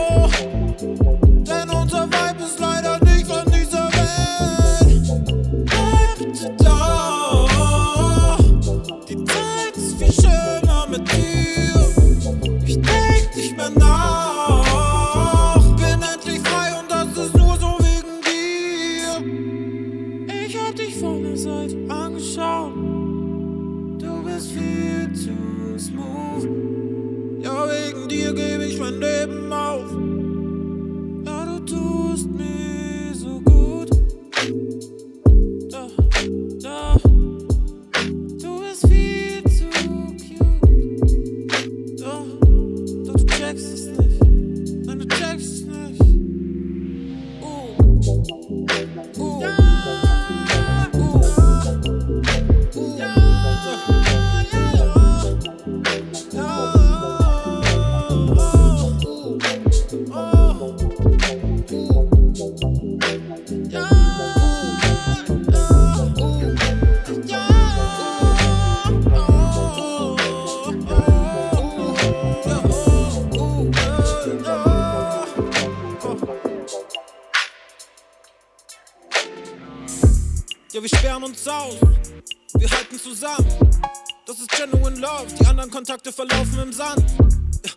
[85.94, 87.04] Kontakte verlaufen im Sand.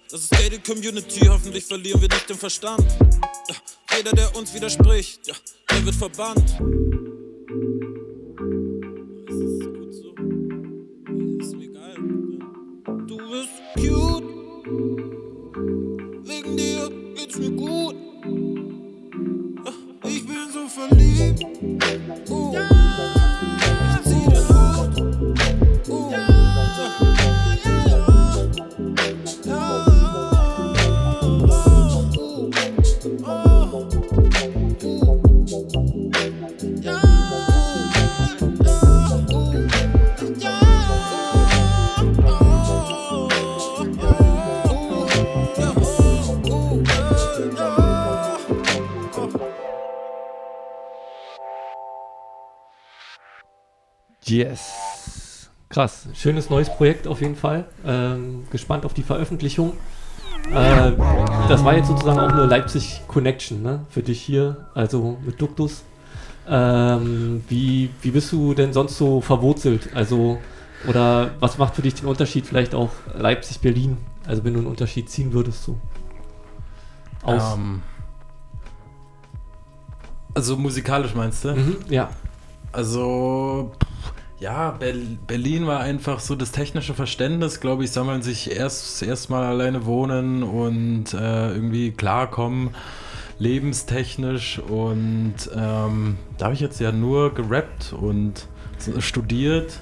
[0.10, 1.28] Das ist gated Community.
[1.28, 2.84] Hoffentlich verlieren wir nicht den Verstand.
[3.96, 5.28] Jeder, der uns widerspricht,
[5.70, 6.58] der wird verbannt.
[54.38, 55.50] Yes.
[55.70, 56.08] Krass.
[56.14, 57.66] Schönes neues Projekt auf jeden Fall.
[57.84, 59.74] Ähm, gespannt auf die Veröffentlichung.
[60.52, 60.92] Äh,
[61.50, 63.86] das war jetzt sozusagen auch eine Leipzig Connection ne?
[63.90, 65.84] für dich hier, also mit Duktus.
[66.48, 69.90] Ähm, wie, wie bist du denn sonst so verwurzelt?
[69.96, 70.38] Also,
[70.88, 73.98] oder was macht für dich den Unterschied vielleicht auch Leipzig-Berlin?
[74.28, 75.78] Also, wenn du einen Unterschied ziehen würdest, so.
[77.24, 77.56] Aus.
[77.56, 77.82] Ähm,
[80.36, 81.56] also musikalisch meinst du?
[81.56, 82.12] Mhm, ja.
[82.72, 83.97] Also, pff,
[84.40, 84.94] ja, Ber-
[85.26, 90.44] Berlin war einfach so das technische Verständnis, glaube ich, sammeln sich erst erstmal alleine wohnen
[90.44, 92.72] und äh, irgendwie klarkommen,
[93.40, 94.60] lebenstechnisch.
[94.60, 98.48] Und ähm, da habe ich jetzt ja nur gerappt und
[99.00, 99.80] studiert.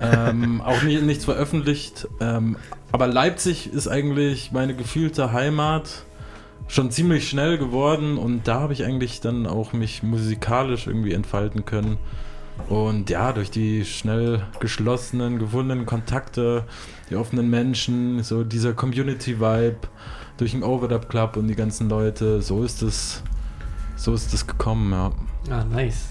[0.00, 2.06] ähm, auch nie, nichts veröffentlicht.
[2.20, 2.56] Ähm,
[2.92, 6.04] aber Leipzig ist eigentlich meine gefühlte Heimat
[6.68, 11.64] schon ziemlich schnell geworden und da habe ich eigentlich dann auch mich musikalisch irgendwie entfalten
[11.64, 11.98] können.
[12.68, 16.64] Und ja, durch die schnell geschlossenen, gewonnenen Kontakte,
[17.10, 19.76] die offenen Menschen, so dieser Community-Vibe,
[20.36, 23.22] durch den Overdub Club und die ganzen Leute, so ist es,
[23.96, 25.12] so ist es gekommen, ja.
[25.50, 26.08] Ah, nice.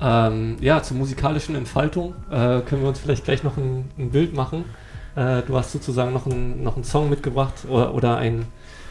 [0.00, 4.34] Ähm, ja, zur musikalischen Entfaltung äh, können wir uns vielleicht gleich noch ein, ein Bild
[4.34, 4.64] machen.
[5.14, 8.46] Äh, du hast sozusagen noch, ein, noch einen Song mitgebracht oder, oder ein,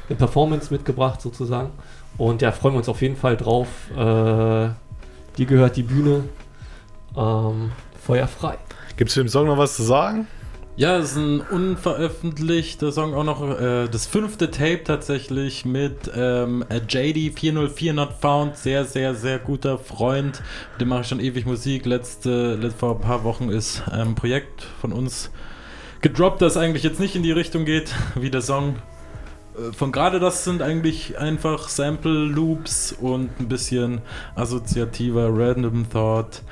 [0.07, 1.71] eine Performance mitgebracht sozusagen.
[2.17, 3.67] Und ja, freuen wir uns auf jeden Fall drauf.
[3.91, 4.69] Äh,
[5.37, 6.23] dir gehört die Bühne.
[7.15, 7.71] Ähm,
[8.05, 8.57] Feuer frei.
[8.97, 10.27] Gibt es zu dem Song noch was zu sagen?
[10.77, 16.63] Ja, es ist ein unveröffentlichter Song, auch noch äh, das fünfte Tape tatsächlich mit ähm,
[16.87, 20.41] JD 404 Not Found, sehr, sehr, sehr guter Freund.
[20.71, 21.85] Mit dem mache ich schon ewig Musik.
[21.85, 25.29] Letzte, let, vor ein paar Wochen ist ein ähm, Projekt von uns
[25.99, 28.77] gedroppt, das eigentlich jetzt nicht in die Richtung geht, wie der Song.
[29.57, 34.01] Äh, von gerade das sind eigentlich einfach Sample Loops und ein bisschen
[34.35, 36.43] assoziativer Random Thought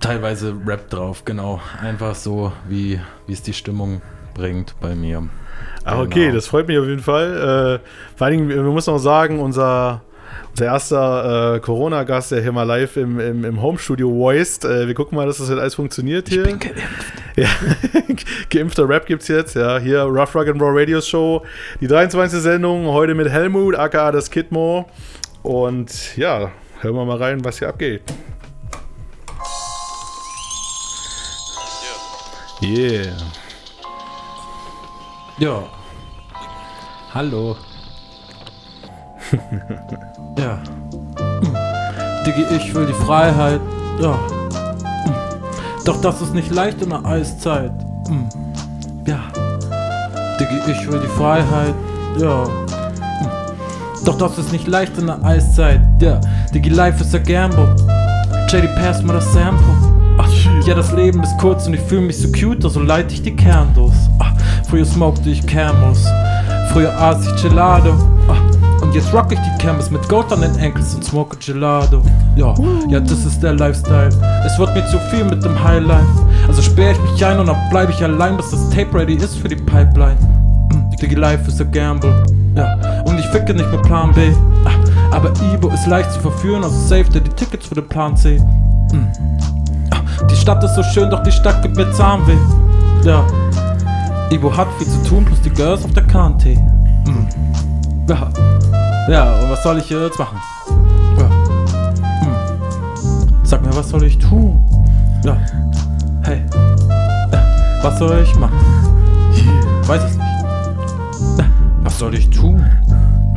[0.00, 1.60] teilweise Rap drauf, genau.
[1.80, 4.00] Einfach so, wie, wie es die Stimmung
[4.34, 5.28] bringt bei mir.
[5.84, 6.34] Ah, okay, genau.
[6.34, 7.80] das freut mich auf jeden Fall.
[7.82, 10.02] Äh, vor allen Dingen, wir müssen auch sagen, unser,
[10.50, 14.64] unser erster äh, Corona-Gast, der hier mal live im, im, im Home-Studio voiced.
[14.64, 16.46] Äh, wir gucken mal, dass das jetzt alles funktioniert hier.
[16.46, 17.12] Ich bin geimpft.
[17.36, 17.48] Ja,
[18.50, 19.78] geimpfter Rap gibt's jetzt, ja.
[19.78, 21.44] Hier Rough Rock and Roll Radio Show.
[21.80, 22.40] Die 23.
[22.40, 24.88] Sendung, heute mit Helmut, aka das Kidmo.
[25.44, 26.50] Und ja,
[26.80, 28.02] hören wir mal rein, was hier abgeht.
[32.60, 33.16] Yeah.
[35.38, 35.62] Ja.
[37.14, 37.56] Hallo.
[40.38, 40.58] ja.
[42.24, 43.60] Diggi, ich will die Freiheit.
[44.00, 44.18] Ja.
[45.84, 47.72] Doch das ist nicht leicht in der Eiszeit.
[49.06, 49.18] Ja.
[50.38, 51.74] Diggi, ich will die Freiheit.
[52.18, 52.44] Ja.
[54.04, 55.80] Doch das ist nicht leicht in der Eiszeit.
[56.00, 56.20] Ja.
[56.54, 57.74] Diggi, life is a gamble.
[58.48, 59.88] JD, pass mir das Sample.
[60.66, 63.34] Ja, das Leben ist kurz und ich fühle mich so cute, also leite ich die
[63.34, 63.94] Candles.
[64.18, 64.32] Ah,
[64.68, 66.06] früher smokte ich Camels,
[66.72, 67.94] früher aß ich Gelato.
[68.28, 68.36] Ah,
[68.88, 72.00] und jetzt rock ich die Campus mit Gold an den Ankles und smoke Gelato.
[72.36, 72.54] Ja,
[72.88, 74.08] ja, das ist der Lifestyle.
[74.46, 76.06] Es wird mir zu viel mit dem Highlife.
[76.46, 79.36] Also sperre ich mich ein und dann bleibe ich allein, bis das Tape ready ist
[79.36, 80.16] für die Pipeline.
[81.02, 82.24] Diggy, life is a gamble.
[82.56, 84.32] Ja, und ich ficke nicht mit Plan B.
[84.64, 88.16] Ah, aber Ibo ist leicht zu verführen, also save dir die Tickets für den Plan
[88.16, 88.38] C.
[88.92, 89.06] Mm.
[90.30, 92.38] Die Stadt ist so schön, doch die Stadt gibt mir Zahnweh.
[93.04, 93.26] Ja.
[94.30, 96.56] Ibo hat viel zu tun, plus die Girls auf der KNT.
[97.06, 97.28] Mhm.
[98.08, 98.30] Ja.
[99.08, 100.38] Ja, und was soll ich jetzt machen?
[101.16, 101.24] Ja.
[102.26, 102.36] Mhm.
[103.42, 104.62] Sag mir, was soll ich tun?
[105.24, 105.34] Ja.
[106.24, 106.42] Hey.
[107.32, 107.42] Ja.
[107.82, 108.58] Was soll ich machen?
[109.86, 110.28] Weiß es nicht.
[111.38, 111.46] Ja.
[111.82, 112.62] Was soll ich tun?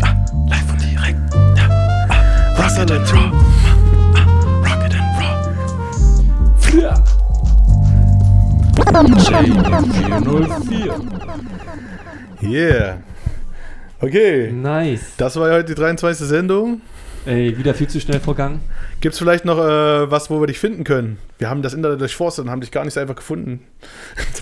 [0.01, 0.07] Ja.
[0.49, 1.19] Live und direkt.
[1.55, 1.69] Ja.
[2.09, 2.15] Ah.
[2.57, 3.31] Was soll ich tun?
[6.81, 6.93] Ja.
[8.75, 10.93] J404.
[12.41, 12.97] Yeah.
[14.01, 14.51] Okay.
[14.51, 15.13] Nice.
[15.17, 16.27] Das war ja heute die 23.
[16.27, 16.81] Sendung.
[17.25, 18.61] Ey, wieder viel zu schnell vergangen.
[18.99, 21.19] Gibt es vielleicht noch äh, was, wo wir dich finden können?
[21.37, 23.61] Wir haben das Internet durchforstet und haben dich gar nicht so einfach gefunden.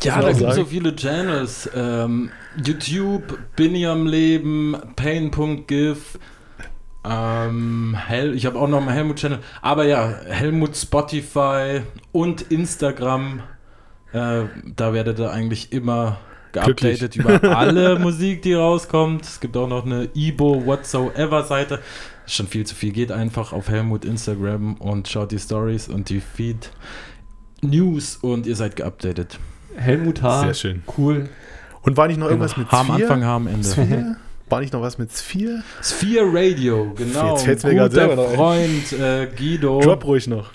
[0.02, 1.70] ja, da gibt es so viele Channels.
[1.76, 2.32] Ähm,
[2.64, 6.18] YouTube, Binny am Leben, Pain.gif.
[7.04, 9.40] Ähm, Hel ich habe auch noch einen Helmut-Channel.
[9.62, 11.82] Aber ja, Helmut Spotify
[12.14, 13.42] und Instagram.
[14.14, 14.44] Äh,
[14.76, 16.18] da werdet ihr eigentlich immer
[16.52, 19.24] geupdatet über alle Musik, die rauskommt.
[19.24, 21.80] Es gibt auch noch eine Ibo Whatsoever Seite.
[22.26, 22.92] Schon viel zu viel.
[22.92, 26.72] Geht einfach auf Helmut Instagram und schaut die Stories und die Feed
[27.62, 29.40] News und ihr seid geupdatet.
[29.76, 30.42] Helmut H.
[30.42, 30.84] Sehr schön.
[30.98, 31.30] Cool.
[31.82, 34.18] Und war nicht noch irgendwas mit H am Anfang, H am Ende.
[34.50, 35.64] War nicht noch was mit Sphere?
[35.82, 37.34] Sphere Radio, genau.
[37.34, 39.80] Jetzt fällt's mir gerade selber noch Freund äh, Guido.
[39.80, 40.52] Drop ruhig noch.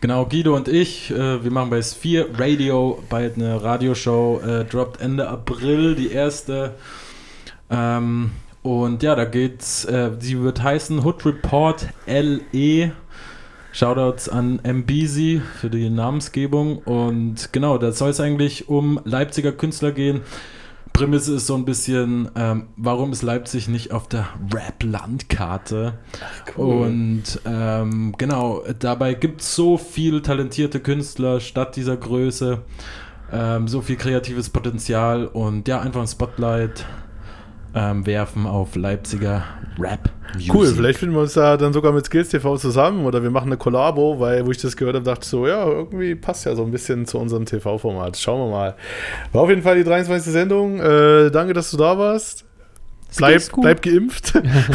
[0.00, 4.98] Genau, Guido und ich, äh, wir machen bei Sphere Radio bald eine Radioshow, äh, droppt
[4.98, 6.74] Ende April die erste.
[7.68, 8.30] Ähm,
[8.62, 12.92] und ja, da geht's, äh, sie wird heißen Hood Report LE.
[13.72, 16.78] Shoutouts an MBZ für die Namensgebung.
[16.78, 20.22] Und genau, da soll es eigentlich um Leipziger Künstler gehen,
[21.00, 25.94] Prämisse ist so ein bisschen, ähm, warum ist Leipzig nicht auf der Rap-Landkarte?
[26.54, 26.86] Cool.
[26.86, 32.60] Und ähm, genau, dabei gibt es so viele talentierte Künstler statt dieser Größe,
[33.32, 36.84] ähm, so viel kreatives Potenzial und ja, einfach ein Spotlight
[37.74, 39.44] ähm, werfen auf Leipziger
[39.78, 40.10] Rap.
[40.34, 40.54] -Music.
[40.54, 43.46] Cool, vielleicht finden wir uns da dann sogar mit Skills TV zusammen oder wir machen
[43.46, 46.54] eine Kollabo, weil wo ich das gehört habe, dachte ich so, ja, irgendwie passt ja
[46.54, 48.16] so ein bisschen zu unserem TV-Format.
[48.16, 48.76] Schauen wir mal.
[49.32, 50.32] War auf jeden Fall die 23.
[50.32, 50.80] Sendung.
[50.80, 52.44] Äh, danke, dass du da warst.
[53.16, 54.34] Bleib, bleib geimpft.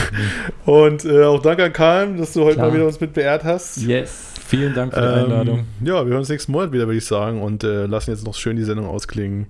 [0.65, 2.67] Und äh, auch danke an Karl, dass du heute Klar.
[2.67, 3.77] mal wieder uns mit beehrt hast.
[3.77, 4.34] Yes.
[4.45, 5.59] Vielen Dank für die Einladung.
[5.59, 7.41] Ähm, ja, wir hören uns nächsten Monat wieder, würde ich sagen.
[7.41, 9.47] Und äh, lassen jetzt noch schön die Sendung ausklingen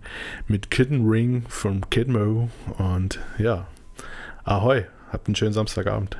[0.47, 2.49] mit Kitten Ring von Kid Mo.
[2.77, 3.67] Und ja,
[4.45, 4.85] ahoi.
[5.11, 6.17] Habt einen schönen Samstagabend.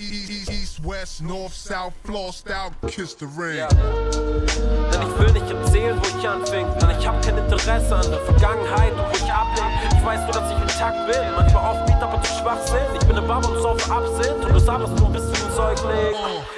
[0.00, 3.66] East, west, north, south, floor style, kiss the ring.
[4.92, 6.66] Denn ich will nicht erzählen, wo ich anfing.
[6.80, 10.50] Denn ich hab kein Interesse an der Vergangenheit und wo ich abhäng weißt du, dass
[10.50, 11.20] ich intakt bin.
[11.36, 12.88] Manchmal oft Beat, aber zu schwach sind.
[12.94, 14.42] Ich bin eine Bab und so auf Absinth.
[14.42, 16.14] Und du sagst, du bist ein Säugling.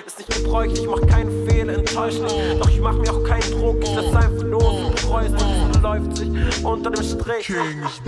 [0.06, 2.60] Ist nicht gebräuchlich, ich mach keinen Fehler, enttäuscht nicht.
[2.60, 6.16] Doch ich mach mir auch keinen Druck, ich lass einfach los und bereust und läuft
[6.16, 6.30] sich
[6.64, 7.48] unter dem Strich.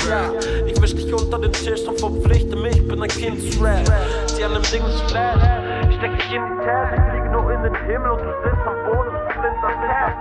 [0.09, 0.31] Ja,
[0.65, 3.85] ich wisch dich unter den Tisch und verpflichte mich, bin ein Kind Kindsrap.
[4.39, 5.39] Die an dem Ding ist flat.
[5.91, 8.65] Ich steck dich in die Tasche, ich flieg nur in den Himmel und du sitzt
[8.65, 10.13] am Boden, du sitzt am Tab.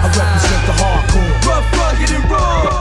[0.00, 1.32] I represent the hardcore.
[1.46, 2.79] Rough, rugged, and raw.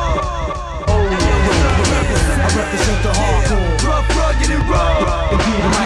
[2.70, 3.88] represent the hardcore.
[3.88, 5.30] Rough, rugged, and raw.
[5.32, 5.79] And be